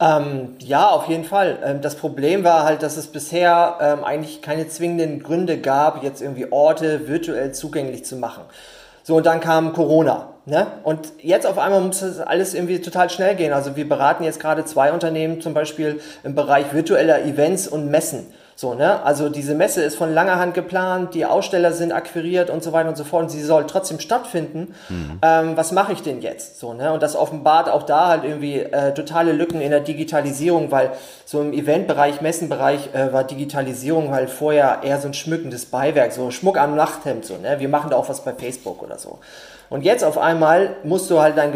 Ähm, 0.00 0.50
ja, 0.60 0.88
auf 0.88 1.08
jeden 1.08 1.24
Fall. 1.24 1.58
Ähm, 1.64 1.80
das 1.82 1.96
Problem 1.96 2.44
war 2.44 2.64
halt, 2.64 2.82
dass 2.82 2.96
es 2.96 3.08
bisher 3.08 3.78
ähm, 3.80 4.04
eigentlich 4.04 4.42
keine 4.42 4.68
zwingenden 4.68 5.22
Gründe 5.22 5.58
gab, 5.58 6.04
jetzt 6.04 6.22
irgendwie 6.22 6.52
Orte 6.52 7.08
virtuell 7.08 7.52
zugänglich 7.52 8.04
zu 8.04 8.16
machen. 8.16 8.44
So, 9.02 9.16
und 9.16 9.26
dann 9.26 9.40
kam 9.40 9.72
Corona. 9.72 10.28
Ne? 10.44 10.66
Und 10.84 11.12
jetzt 11.20 11.46
auf 11.46 11.58
einmal 11.58 11.80
muss 11.80 12.00
das 12.00 12.20
alles 12.20 12.54
irgendwie 12.54 12.80
total 12.80 13.10
schnell 13.10 13.34
gehen. 13.34 13.52
Also 13.52 13.74
wir 13.76 13.88
beraten 13.88 14.22
jetzt 14.24 14.40
gerade 14.40 14.64
zwei 14.64 14.92
Unternehmen 14.92 15.40
zum 15.40 15.52
Beispiel 15.52 16.00
im 16.24 16.34
Bereich 16.34 16.72
virtueller 16.72 17.22
Events 17.24 17.66
und 17.68 17.90
Messen. 17.90 18.26
So, 18.60 18.74
ne? 18.74 19.04
Also 19.04 19.28
diese 19.28 19.54
Messe 19.54 19.84
ist 19.84 19.94
von 19.94 20.12
langer 20.12 20.40
Hand 20.40 20.52
geplant, 20.52 21.14
die 21.14 21.24
Aussteller 21.24 21.72
sind 21.72 21.92
akquiriert 21.92 22.50
und 22.50 22.64
so 22.64 22.72
weiter 22.72 22.88
und 22.88 22.96
so 22.96 23.04
fort 23.04 23.22
und 23.22 23.28
sie 23.28 23.44
soll 23.44 23.68
trotzdem 23.68 24.00
stattfinden. 24.00 24.74
Mhm. 24.88 25.20
Ähm, 25.22 25.56
was 25.56 25.70
mache 25.70 25.92
ich 25.92 26.02
denn 26.02 26.22
jetzt? 26.22 26.58
So, 26.58 26.74
ne? 26.74 26.92
Und 26.92 27.00
das 27.00 27.14
offenbart 27.14 27.68
auch 27.68 27.84
da 27.84 28.08
halt 28.08 28.24
irgendwie 28.24 28.56
äh, 28.56 28.92
totale 28.94 29.30
Lücken 29.30 29.60
in 29.60 29.70
der 29.70 29.78
Digitalisierung, 29.78 30.72
weil 30.72 30.90
so 31.24 31.40
im 31.40 31.52
Eventbereich, 31.52 32.20
Messenbereich 32.20 32.92
äh, 32.94 33.12
war 33.12 33.22
Digitalisierung 33.22 34.10
halt 34.10 34.28
vorher 34.28 34.80
eher 34.82 34.98
so 34.98 35.06
ein 35.06 35.14
schmückendes 35.14 35.66
Beiwerk, 35.66 36.10
so 36.12 36.32
Schmuck 36.32 36.58
am 36.58 36.74
Nachthemd, 36.74 37.26
so, 37.26 37.36
ne? 37.36 37.60
Wir 37.60 37.68
machen 37.68 37.90
da 37.90 37.96
auch 37.96 38.08
was 38.08 38.24
bei 38.24 38.32
Facebook 38.32 38.82
oder 38.82 38.98
so. 38.98 39.20
Und 39.70 39.82
jetzt 39.82 40.02
auf 40.02 40.16
einmal 40.16 40.76
musst 40.82 41.10
du 41.10 41.20
halt 41.20 41.36
dein 41.36 41.52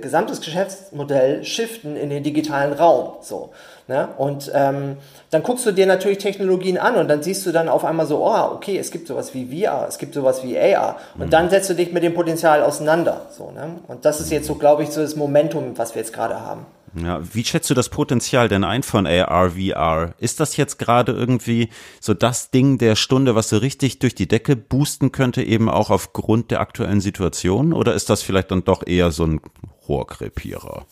gesamtes 0.00 0.40
Geschäftsmodell 0.40 1.44
shiften 1.44 1.96
in 1.96 2.10
den 2.10 2.22
digitalen 2.22 2.74
Raum. 2.74 3.14
So. 3.22 3.50
Ne? 3.86 4.08
Und 4.18 4.52
ähm, 4.54 4.98
dann 5.30 5.42
guckst 5.42 5.64
du 5.64 5.72
dir 5.72 5.86
natürlich 5.86 6.18
Technologien 6.18 6.76
an 6.76 6.96
und 6.96 7.08
dann 7.08 7.22
siehst 7.22 7.46
du 7.46 7.52
dann 7.52 7.70
auf 7.70 7.84
einmal 7.84 8.06
so, 8.06 8.22
oh, 8.22 8.52
okay, 8.54 8.76
es 8.78 8.90
gibt 8.90 9.08
sowas 9.08 9.32
wie 9.32 9.46
VR, 9.46 9.86
es 9.88 9.96
gibt 9.96 10.12
sowas 10.12 10.44
wie 10.44 10.58
AR. 10.58 10.96
Und 11.14 11.26
mhm. 11.26 11.30
dann 11.30 11.50
setzt 11.50 11.70
du 11.70 11.74
dich 11.74 11.92
mit 11.92 12.02
dem 12.02 12.12
Potenzial 12.14 12.62
auseinander. 12.62 13.22
So, 13.30 13.50
ne? 13.50 13.76
Und 13.88 14.04
das 14.04 14.20
ist 14.20 14.30
jetzt 14.30 14.46
so, 14.46 14.56
glaube 14.56 14.82
ich, 14.82 14.90
so 14.90 15.00
das 15.00 15.16
Momentum, 15.16 15.78
was 15.78 15.94
wir 15.94 16.02
jetzt 16.02 16.12
gerade 16.12 16.40
haben. 16.40 16.66
Ja, 16.94 17.20
wie 17.34 17.44
schätzt 17.44 17.70
du 17.70 17.74
das 17.74 17.88
Potenzial 17.88 18.48
denn 18.48 18.64
ein 18.64 18.82
von 18.82 19.06
AR, 19.06 19.50
VR? 19.50 20.14
Ist 20.18 20.40
das 20.40 20.56
jetzt 20.56 20.78
gerade 20.78 21.12
irgendwie 21.12 21.68
so 22.00 22.14
das 22.14 22.50
Ding 22.50 22.78
der 22.78 22.96
Stunde, 22.96 23.34
was 23.34 23.48
so 23.50 23.58
richtig 23.58 23.98
durch 23.98 24.14
die 24.14 24.28
Decke 24.28 24.56
boosten 24.56 25.12
könnte, 25.12 25.42
eben 25.42 25.68
auch 25.68 25.90
aufgrund 25.90 26.50
der 26.50 26.60
aktuellen 26.60 27.00
Situation? 27.00 27.72
Oder 27.72 27.94
ist 27.94 28.10
das 28.10 28.22
vielleicht 28.22 28.50
dann 28.50 28.64
doch 28.64 28.86
eher 28.86 29.10
so 29.10 29.24
ein 29.24 29.40
Rohrkrepierer? 29.88 30.86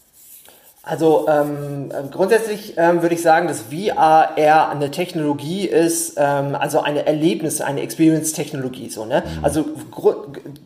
Also 0.89 1.27
ähm, 1.29 1.91
grundsätzlich 2.13 2.75
ähm, 2.77 3.03
würde 3.03 3.17
ich 3.17 3.23
sagen, 3.23 3.49
dass 3.49 3.63
VR 3.63 4.37
eher 4.37 4.69
eine 4.69 4.93
Technologie 4.93 5.67
ist, 5.67 6.15
ähm, 6.17 6.55
also 6.55 6.79
eine 6.79 7.05
Erlebnis, 7.09 7.61
eine 7.61 7.81
Experience-Technologie. 7.81 8.89
So, 8.89 9.05
ne? 9.05 9.25
Mhm. 9.27 9.45
Also 9.45 9.65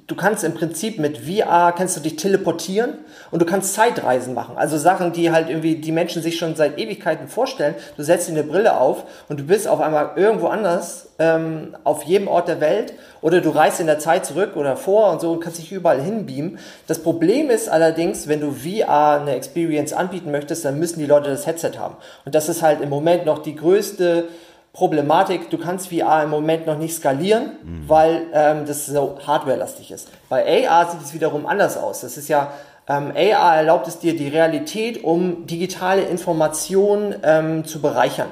du 0.07 0.15
kannst 0.15 0.45
im 0.45 0.53
Prinzip 0.53 0.99
mit 0.99 1.17
VR 1.17 1.73
kannst 1.73 1.97
du 1.97 2.03
dich 2.03 2.17
teleportieren 2.17 2.99
und 3.31 3.41
du 3.41 3.47
kannst 3.47 3.73
Zeitreisen 3.73 4.35
machen. 4.35 4.59
Also 4.59 4.77
Sachen, 4.77 5.15
die 5.15 5.31
halt 5.31 5.49
irgendwie 5.49 5.77
die 5.77 5.91
Menschen 5.91 6.21
sich 6.21 6.37
schon 6.37 6.55
seit 6.55 6.79
Ewigkeiten 6.79 7.27
vorstellen. 7.27 7.75
Du 7.97 8.03
setzt 8.03 8.29
dir 8.29 8.33
eine 8.33 8.45
Brille 8.45 8.79
auf 8.79 9.05
und 9.31 9.41
du 9.41 9.45
bist 9.45 9.67
auf 9.67 9.81
einmal 9.81 10.11
irgendwo 10.17 10.49
anders 10.49 11.10
ähm, 11.21 11.77
auf 11.85 12.03
jedem 12.03 12.27
Ort 12.27 12.49
der 12.49 12.61
Welt 12.61 12.95
oder 13.21 13.41
du 13.41 13.50
reist 13.50 13.79
in 13.79 13.87
der 13.87 13.99
Zeit 13.99 14.25
zurück 14.27 14.57
oder 14.57 14.77
vor 14.77 15.12
und 15.12 15.21
so 15.21 15.33
und 15.33 15.41
kannst 15.41 15.59
dich 15.59 15.71
überall 15.71 16.00
hinbeamen. 16.00 16.59
Das 16.87 17.00
Problem 17.00 17.50
ist 17.50 17.69
allerdings, 17.69 18.27
wenn 18.27 18.41
du 18.41 18.53
VR 18.53 19.21
eine 19.21 19.37
Experience 19.37 19.93
anbieten 19.93 20.33
möchtest, 20.33 20.65
dann 20.65 20.79
müssen 20.79 20.99
die 20.99 21.07
Leute 21.07 21.31
das 21.31 21.47
Headset 21.47 21.73
haben. 21.79 21.97
Und 22.25 22.35
das 22.35 22.49
ist 22.49 22.62
halt 22.62 22.81
im 22.81 22.89
Moment 22.89 23.27
noch 23.27 23.39
die 23.41 23.54
größte 23.54 24.25
Problematik, 24.73 25.50
du 25.50 25.59
kannst 25.59 25.89
VR 25.89 26.23
im 26.23 26.30
Moment 26.30 26.67
noch 26.67 26.78
nicht 26.78 26.95
skalieren, 26.95 27.52
mhm. 27.63 27.89
weil 27.89 28.23
ähm, 28.33 28.67
das 28.67 28.87
so 28.87 29.19
hardwarelastig 29.26 29.91
ist. 29.91 30.09
Bei 30.28 30.69
AR 30.69 30.91
sieht 30.91 31.02
es 31.02 31.13
wiederum 31.13 31.45
anders 31.45 31.76
aus. 31.76 32.00
Das 32.00 32.17
ist 32.17 32.28
ja, 32.28 32.52
ähm, 32.89 33.13
AR 33.15 33.56
erlaubt 33.56 33.89
es 33.89 33.99
dir 33.99 34.17
die 34.17 34.28
Realität, 34.28 35.02
um 35.02 35.47
digitale 35.47 36.02
Informationen 36.02 37.17
ähm, 37.25 37.65
zu 37.65 37.83
bereichern. 37.83 38.28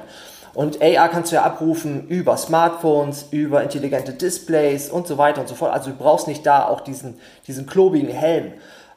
Und 0.59 0.81
AR 0.81 1.07
kannst 1.07 1.31
du 1.31 1.37
ja 1.37 1.43
abrufen 1.43 2.05
über 2.09 2.35
Smartphones, 2.35 3.27
über 3.31 3.63
intelligente 3.63 4.11
Displays 4.11 4.89
und 4.89 5.07
so 5.07 5.17
weiter 5.17 5.39
und 5.39 5.47
so 5.47 5.55
fort. 5.55 5.71
Also 5.71 5.91
du 5.91 5.95
brauchst 5.95 6.27
nicht 6.27 6.45
da 6.45 6.67
auch 6.67 6.81
diesen, 6.81 7.17
diesen 7.47 7.65
klobigen 7.65 8.09
Helm. 8.09 8.51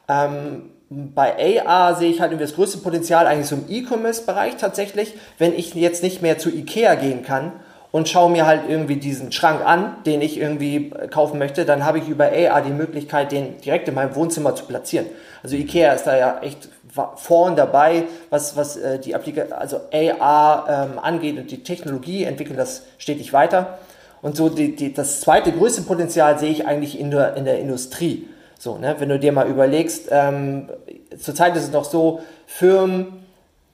Ähm, 0.09 0.71
bei 0.89 1.63
AR 1.65 1.95
sehe 1.95 2.11
ich 2.11 2.19
halt 2.19 2.33
irgendwie 2.33 2.47
das 2.47 2.55
größte 2.55 2.79
Potenzial 2.79 3.27
eigentlich 3.27 3.47
so 3.47 3.55
im 3.55 3.63
E-Commerce-Bereich 3.69 4.57
tatsächlich, 4.57 5.13
wenn 5.37 5.53
ich 5.53 5.73
jetzt 5.73 6.03
nicht 6.03 6.21
mehr 6.21 6.37
zu 6.37 6.49
Ikea 6.49 6.95
gehen 6.95 7.23
kann 7.23 7.53
und 7.93 8.09
schaue 8.09 8.29
mir 8.29 8.45
halt 8.45 8.63
irgendwie 8.67 8.97
diesen 8.97 9.31
Schrank 9.31 9.65
an, 9.65 10.03
den 10.05 10.21
ich 10.21 10.37
irgendwie 10.37 10.89
kaufen 11.11 11.39
möchte, 11.39 11.63
dann 11.63 11.85
habe 11.85 11.99
ich 11.99 12.09
über 12.09 12.25
AR 12.25 12.61
die 12.61 12.71
Möglichkeit, 12.71 13.31
den 13.31 13.61
direkt 13.61 13.87
in 13.87 13.93
meinem 13.93 14.15
Wohnzimmer 14.15 14.53
zu 14.53 14.65
platzieren. 14.65 15.05
Also 15.41 15.55
Ikea 15.55 15.93
ist 15.93 16.03
da 16.03 16.17
ja 16.17 16.39
echt 16.41 16.67
vorn 17.15 17.55
dabei, 17.55 18.05
was, 18.29 18.55
was 18.55 18.77
äh, 18.77 18.99
die 18.99 19.15
Applika 19.15 19.43
also 19.55 19.81
AR 19.91 20.65
ähm, 20.69 20.99
angeht 20.99 21.37
und 21.37 21.49
die 21.49 21.63
Technologie 21.63 22.23
entwickeln 22.23 22.57
das 22.57 22.83
stetig 22.97 23.33
weiter. 23.33 23.79
Und 24.21 24.37
so 24.37 24.49
die, 24.49 24.75
die, 24.75 24.93
das 24.93 25.21
zweite 25.21 25.51
größte 25.51 25.81
Potenzial 25.81 26.39
sehe 26.39 26.51
ich 26.51 26.65
eigentlich 26.65 26.99
in 26.99 27.11
der, 27.11 27.35
in 27.35 27.45
der 27.45 27.59
Industrie. 27.59 28.27
So, 28.57 28.77
ne? 28.77 28.95
Wenn 28.99 29.09
du 29.09 29.19
dir 29.19 29.31
mal 29.31 29.47
überlegst, 29.47 30.07
ähm, 30.11 30.69
zurzeit 31.19 31.55
ist 31.57 31.63
es 31.63 31.71
noch 31.71 31.83
so, 31.83 32.21
Firmen 32.45 33.23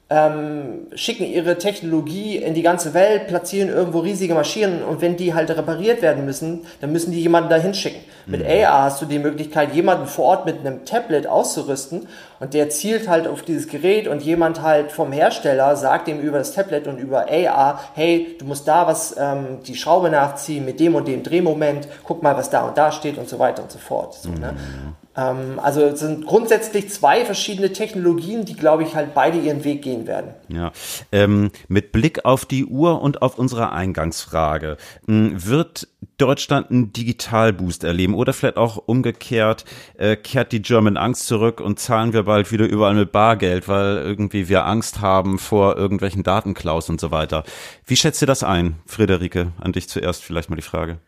ähm, 0.09 0.87
schicken 0.95 1.25
ihre 1.25 1.57
Technologie 1.57 2.37
in 2.37 2.55
die 2.55 2.63
ganze 2.63 2.93
Welt, 2.93 3.27
platzieren 3.27 3.69
irgendwo 3.69 3.99
riesige 3.99 4.33
Maschinen 4.33 4.81
und 4.81 5.01
wenn 5.01 5.17
die 5.17 5.33
halt 5.35 5.51
repariert 5.51 6.01
werden 6.01 6.25
müssen, 6.25 6.65
dann 6.81 6.91
müssen 6.91 7.11
die 7.11 7.21
jemanden 7.21 7.49
dahin 7.49 7.75
schicken. 7.75 7.99
Mhm. 8.29 8.37
Mit 8.37 8.47
AR 8.47 8.83
hast 8.83 9.01
du 9.01 9.05
die 9.05 9.19
Möglichkeit, 9.19 9.73
jemanden 9.73 10.05
vor 10.05 10.25
Ort 10.25 10.45
mit 10.45 10.59
einem 10.59 10.85
Tablet 10.85 11.27
auszurüsten 11.27 12.07
und 12.39 12.53
der 12.53 12.69
zielt 12.69 13.07
halt 13.07 13.27
auf 13.27 13.41
dieses 13.41 13.67
Gerät 13.67 14.07
und 14.07 14.21
jemand 14.21 14.61
halt 14.61 14.91
vom 14.91 15.11
Hersteller 15.11 15.75
sagt 15.75 16.07
ihm 16.07 16.19
über 16.19 16.37
das 16.37 16.53
Tablet 16.53 16.87
und 16.87 16.97
über 16.97 17.27
AR, 17.29 17.79
hey, 17.95 18.35
du 18.39 18.45
musst 18.45 18.67
da 18.67 18.87
was, 18.87 19.15
ähm, 19.17 19.59
die 19.65 19.75
Schraube 19.75 20.09
nachziehen 20.09 20.65
mit 20.65 20.79
dem 20.79 20.95
und 20.95 21.07
dem 21.07 21.23
Drehmoment, 21.23 21.87
guck 22.03 22.23
mal, 22.23 22.37
was 22.37 22.49
da 22.49 22.67
und 22.67 22.77
da 22.77 22.91
steht 22.91 23.17
und 23.17 23.27
so 23.27 23.39
weiter 23.39 23.63
und 23.63 23.71
so 23.71 23.79
fort. 23.79 24.13
So, 24.13 24.29
ne? 24.29 24.53
Mhm. 24.53 24.95
Ähm, 25.19 25.59
also 25.61 25.81
es 25.81 25.99
sind 25.99 26.25
grundsätzlich 26.25 26.89
zwei 26.89 27.25
verschiedene 27.25 27.73
Technologien, 27.73 28.45
die, 28.45 28.55
glaube 28.55 28.83
ich, 28.83 28.95
halt 28.95 29.13
beide 29.13 29.37
ihren 29.37 29.63
Weg 29.63 29.81
gehen 29.81 30.07
werden. 30.07 30.33
Ja, 30.47 30.71
ähm, 31.11 31.51
mit 31.67 31.91
Blick 31.91 32.25
auf 32.25 32.45
die 32.45 32.65
Uhr 32.65 33.01
und 33.01 33.21
auf 33.21 33.37
unsere 33.37 33.71
Eingangsfrage, 33.71 34.77
hm, 35.07 35.45
wird 35.45 35.87
Deutschland 36.19 36.69
einen 36.69 36.93
Digitalboost 36.93 37.83
erleben 37.83 38.13
oder 38.13 38.33
vielleicht 38.33 38.57
auch 38.57 38.77
umgekehrt, 38.77 39.65
äh, 39.97 40.15
kehrt 40.15 40.51
die 40.51 40.61
German 40.61 40.97
Angst 40.97 41.25
zurück 41.27 41.61
und 41.61 41.79
zahlen 41.79 42.13
wir 42.13 42.23
bald 42.23 42.51
wieder 42.51 42.65
überall 42.65 42.93
mit 42.93 43.11
Bargeld, 43.11 43.67
weil 43.67 43.97
irgendwie 43.97 44.49
wir 44.49 44.65
Angst 44.65 45.01
haben 45.01 45.39
vor 45.39 45.77
irgendwelchen 45.77 46.23
Datenklaus 46.23 46.89
und 46.89 47.01
so 47.01 47.11
weiter. 47.11 47.43
Wie 47.85 47.95
schätzt 47.95 48.21
ihr 48.21 48.27
das 48.27 48.43
ein, 48.43 48.75
Friederike? 48.85 49.51
An 49.59 49.71
dich 49.71 49.89
zuerst 49.89 50.23
vielleicht 50.23 50.49
mal 50.49 50.55
die 50.55 50.61
Frage. 50.61 50.99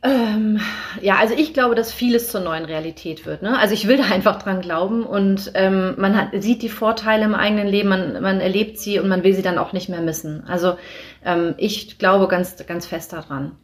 Ähm, 0.00 0.60
ja, 1.02 1.16
also 1.16 1.34
ich 1.34 1.54
glaube, 1.54 1.74
dass 1.74 1.92
vieles 1.92 2.30
zur 2.30 2.40
neuen 2.40 2.64
Realität 2.64 3.26
wird. 3.26 3.42
Ne? 3.42 3.58
Also 3.58 3.74
ich 3.74 3.88
will 3.88 3.96
da 3.96 4.04
einfach 4.04 4.40
dran 4.40 4.60
glauben 4.60 5.04
und 5.04 5.50
ähm, 5.54 5.94
man 5.98 6.16
hat, 6.16 6.28
sieht 6.40 6.62
die 6.62 6.68
Vorteile 6.68 7.24
im 7.24 7.34
eigenen 7.34 7.66
Leben, 7.66 7.88
man, 7.88 8.22
man 8.22 8.40
erlebt 8.40 8.78
sie 8.78 9.00
und 9.00 9.08
man 9.08 9.24
will 9.24 9.34
sie 9.34 9.42
dann 9.42 9.58
auch 9.58 9.72
nicht 9.72 9.88
mehr 9.88 10.00
missen. 10.00 10.44
Also 10.46 10.76
ähm, 11.24 11.54
ich 11.56 11.98
glaube 11.98 12.28
ganz, 12.28 12.64
ganz 12.66 12.86
fest 12.86 13.12
daran. 13.12 13.56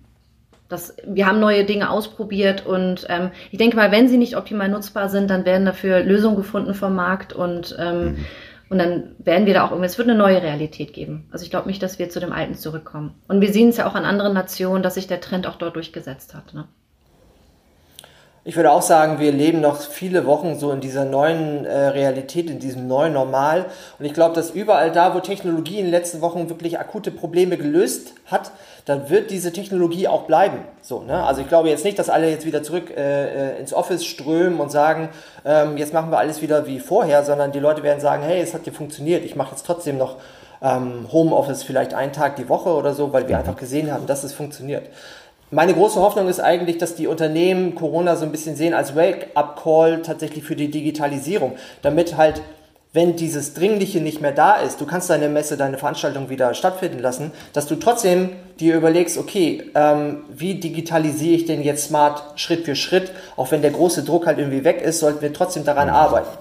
Das, 0.68 0.96
wir 1.06 1.26
haben 1.26 1.40
neue 1.40 1.64
Dinge 1.64 1.90
ausprobiert 1.90 2.66
und 2.66 3.06
ähm, 3.08 3.30
ich 3.50 3.58
denke 3.58 3.76
mal, 3.76 3.92
wenn 3.92 4.08
sie 4.08 4.16
nicht 4.16 4.36
optimal 4.36 4.68
nutzbar 4.68 5.08
sind, 5.08 5.28
dann 5.28 5.44
werden 5.44 5.66
dafür 5.66 6.00
Lösungen 6.00 6.36
gefunden 6.36 6.74
vom 6.74 6.94
Markt 6.94 7.32
und 7.32 7.76
ähm, 7.78 8.04
mhm 8.04 8.26
Und 8.70 8.78
dann 8.78 9.14
werden 9.18 9.46
wir 9.46 9.54
da 9.54 9.64
auch 9.64 9.70
irgendwie, 9.70 9.86
es 9.86 9.98
wird 9.98 10.08
eine 10.08 10.18
neue 10.18 10.42
Realität 10.42 10.92
geben. 10.94 11.28
Also 11.30 11.44
ich 11.44 11.50
glaube 11.50 11.68
nicht, 11.68 11.82
dass 11.82 11.98
wir 11.98 12.08
zu 12.08 12.18
dem 12.18 12.32
Alten 12.32 12.54
zurückkommen. 12.54 13.14
Und 13.28 13.40
wir 13.40 13.52
sehen 13.52 13.68
es 13.68 13.76
ja 13.76 13.86
auch 13.86 13.94
an 13.94 14.04
anderen 14.04 14.32
Nationen, 14.34 14.82
dass 14.82 14.94
sich 14.94 15.06
der 15.06 15.20
Trend 15.20 15.46
auch 15.46 15.56
dort 15.56 15.76
durchgesetzt 15.76 16.34
hat. 16.34 16.54
Ne? 16.54 16.66
Ich 18.46 18.56
würde 18.56 18.72
auch 18.72 18.82
sagen, 18.82 19.20
wir 19.20 19.32
leben 19.32 19.62
noch 19.62 19.80
viele 19.80 20.26
Wochen 20.26 20.58
so 20.58 20.70
in 20.70 20.82
dieser 20.82 21.06
neuen 21.06 21.64
äh, 21.64 21.86
Realität, 21.86 22.50
in 22.50 22.58
diesem 22.58 22.86
neuen 22.86 23.14
Normal. 23.14 23.64
Und 23.98 24.04
ich 24.04 24.12
glaube, 24.12 24.34
dass 24.34 24.50
überall 24.50 24.92
da, 24.92 25.14
wo 25.14 25.20
Technologie 25.20 25.78
in 25.78 25.86
den 25.86 25.90
letzten 25.90 26.20
Wochen 26.20 26.50
wirklich 26.50 26.78
akute 26.78 27.10
Probleme 27.10 27.56
gelöst 27.56 28.12
hat, 28.26 28.52
dann 28.84 29.08
wird 29.08 29.30
diese 29.30 29.50
Technologie 29.50 30.08
auch 30.08 30.24
bleiben. 30.24 30.58
So, 30.82 31.00
ne? 31.00 31.24
Also 31.24 31.40
ich 31.40 31.48
glaube 31.48 31.70
jetzt 31.70 31.86
nicht, 31.86 31.98
dass 31.98 32.10
alle 32.10 32.28
jetzt 32.28 32.44
wieder 32.44 32.62
zurück 32.62 32.94
äh, 32.94 33.54
äh 33.54 33.58
ins 33.58 33.72
Office 33.72 34.04
strömen 34.04 34.60
und 34.60 34.70
sagen, 34.70 35.08
ähm, 35.46 35.78
jetzt 35.78 35.94
machen 35.94 36.10
wir 36.10 36.18
alles 36.18 36.42
wieder 36.42 36.66
wie 36.66 36.80
vorher, 36.80 37.24
sondern 37.24 37.50
die 37.50 37.60
Leute 37.60 37.82
werden 37.82 38.00
sagen, 38.00 38.22
hey, 38.24 38.42
es 38.42 38.52
hat 38.52 38.64
hier 38.64 38.74
funktioniert, 38.74 39.24
ich 39.24 39.36
mache 39.36 39.52
jetzt 39.52 39.64
trotzdem 39.64 39.96
noch 39.96 40.16
ähm, 40.60 41.08
Homeoffice 41.12 41.62
vielleicht 41.62 41.94
einen 41.94 42.12
Tag 42.12 42.36
die 42.36 42.48
Woche 42.48 42.70
oder 42.70 42.92
so, 42.92 43.12
weil 43.12 43.26
wir 43.26 43.36
mhm. 43.36 43.40
einfach 43.40 43.56
gesehen 43.56 43.90
haben, 43.90 44.06
dass 44.06 44.22
es 44.22 44.34
funktioniert. 44.34 44.88
Meine 45.50 45.74
große 45.74 46.00
Hoffnung 46.00 46.28
ist 46.28 46.40
eigentlich, 46.40 46.78
dass 46.78 46.96
die 46.96 47.06
Unternehmen 47.06 47.74
Corona 47.74 48.16
so 48.16 48.24
ein 48.24 48.32
bisschen 48.32 48.56
sehen 48.56 48.74
als 48.74 48.96
Wake-up-Call 48.96 50.02
tatsächlich 50.02 50.44
für 50.44 50.56
die 50.56 50.70
Digitalisierung, 50.70 51.52
damit 51.82 52.16
halt 52.16 52.42
wenn 52.94 53.16
dieses 53.16 53.54
Dringliche 53.54 54.00
nicht 54.00 54.20
mehr 54.20 54.32
da 54.32 54.54
ist, 54.54 54.80
du 54.80 54.86
kannst 54.86 55.10
deine 55.10 55.28
Messe, 55.28 55.56
deine 55.56 55.78
Veranstaltung 55.78 56.30
wieder 56.30 56.54
stattfinden 56.54 57.00
lassen, 57.00 57.32
dass 57.52 57.66
du 57.66 57.74
trotzdem 57.74 58.30
dir 58.60 58.76
überlegst, 58.76 59.18
okay, 59.18 59.64
ähm, 59.74 60.22
wie 60.30 60.54
digitalisiere 60.54 61.34
ich 61.34 61.44
denn 61.44 61.62
jetzt 61.64 61.88
smart 61.88 62.22
Schritt 62.36 62.64
für 62.64 62.76
Schritt, 62.76 63.10
auch 63.36 63.50
wenn 63.50 63.62
der 63.62 63.72
große 63.72 64.04
Druck 64.04 64.26
halt 64.26 64.38
irgendwie 64.38 64.62
weg 64.62 64.80
ist, 64.80 65.00
sollten 65.00 65.22
wir 65.22 65.32
trotzdem 65.32 65.64
daran 65.64 65.88
mhm. 65.88 65.94
arbeiten. 65.94 66.38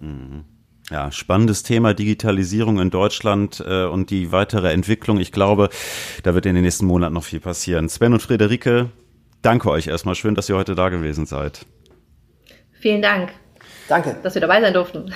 Mhm. 0.00 0.44
Ja, 0.90 1.10
spannendes 1.10 1.62
Thema 1.62 1.94
Digitalisierung 1.94 2.80
in 2.80 2.90
Deutschland 2.90 3.62
äh, 3.66 3.84
und 3.84 4.10
die 4.10 4.32
weitere 4.32 4.72
Entwicklung. 4.72 5.18
Ich 5.20 5.32
glaube, 5.32 5.68
da 6.22 6.34
wird 6.34 6.46
in 6.46 6.54
den 6.54 6.64
nächsten 6.64 6.86
Monaten 6.86 7.14
noch 7.14 7.24
viel 7.24 7.40
passieren. 7.40 7.88
Sven 7.88 8.12
und 8.12 8.20
Friederike, 8.20 8.90
danke 9.42 9.70
euch 9.70 9.86
erstmal. 9.86 10.14
Schön, 10.14 10.34
dass 10.34 10.48
ihr 10.48 10.56
heute 10.56 10.74
da 10.74 10.88
gewesen 10.88 11.24
seid. 11.26 11.66
Vielen 12.72 13.00
Dank. 13.00 13.32
Danke. 13.92 14.16
Dass 14.22 14.32
wir 14.32 14.40
dabei 14.40 14.58
sein 14.62 14.72
durften. 14.72 15.12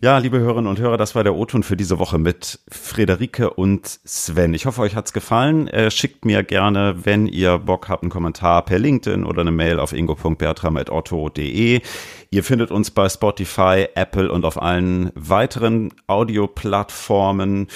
Ja, 0.00 0.18
liebe 0.18 0.38
Hörerinnen 0.38 0.68
und 0.68 0.78
Hörer, 0.78 0.96
das 0.96 1.16
war 1.16 1.24
der 1.24 1.34
O-Ton 1.34 1.64
für 1.64 1.76
diese 1.76 1.98
Woche 1.98 2.18
mit 2.18 2.60
Friederike 2.70 3.50
und 3.50 3.98
Sven. 4.04 4.54
Ich 4.54 4.64
hoffe, 4.64 4.82
euch 4.82 4.94
hat's 4.94 5.12
gefallen. 5.12 5.66
Äh, 5.66 5.90
schickt 5.90 6.24
mir 6.24 6.44
gerne, 6.44 7.04
wenn 7.04 7.26
ihr 7.26 7.58
Bock 7.58 7.88
habt, 7.88 8.04
einen 8.04 8.10
Kommentar 8.10 8.64
per 8.64 8.78
LinkedIn 8.78 9.24
oder 9.24 9.40
eine 9.40 9.50
Mail 9.50 9.80
auf 9.80 9.92
ingo.bertram.otto.de. 9.92 11.80
Ihr 12.30 12.44
findet 12.44 12.70
uns 12.70 12.92
bei 12.92 13.08
Spotify, 13.08 13.88
Apple 13.96 14.30
und 14.30 14.44
auf 14.44 14.62
allen 14.62 15.10
weiteren 15.16 15.92
Audioplattformen. 16.06 17.66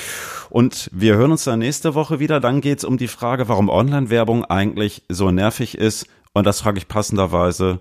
Und 0.48 0.88
wir 0.92 1.16
hören 1.16 1.32
uns 1.32 1.42
dann 1.42 1.58
nächste 1.58 1.96
Woche 1.96 2.20
wieder. 2.20 2.38
Dann 2.38 2.60
geht's 2.60 2.84
um 2.84 2.98
die 2.98 3.08
Frage, 3.08 3.48
warum 3.48 3.68
Online-Werbung 3.68 4.44
eigentlich 4.44 5.02
so 5.08 5.32
nervig 5.32 5.76
ist. 5.76 6.06
Und 6.34 6.46
das 6.46 6.60
frage 6.60 6.78
ich 6.78 6.86
passenderweise 6.86 7.80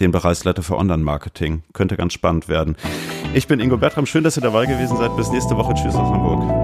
den 0.00 0.10
Bereichsleiter 0.10 0.62
für 0.62 0.76
Online-Marketing. 0.76 1.62
Könnte 1.72 1.96
ganz 1.96 2.12
spannend 2.12 2.48
werden. 2.48 2.76
Ich 3.34 3.46
bin 3.46 3.60
Ingo 3.60 3.76
Bertram. 3.76 4.06
Schön, 4.06 4.24
dass 4.24 4.36
ihr 4.36 4.42
dabei 4.42 4.66
gewesen 4.66 4.96
seid. 4.96 5.16
Bis 5.16 5.30
nächste 5.30 5.56
Woche. 5.56 5.74
Tschüss 5.74 5.94
aus 5.94 6.10
Hamburg. 6.10 6.63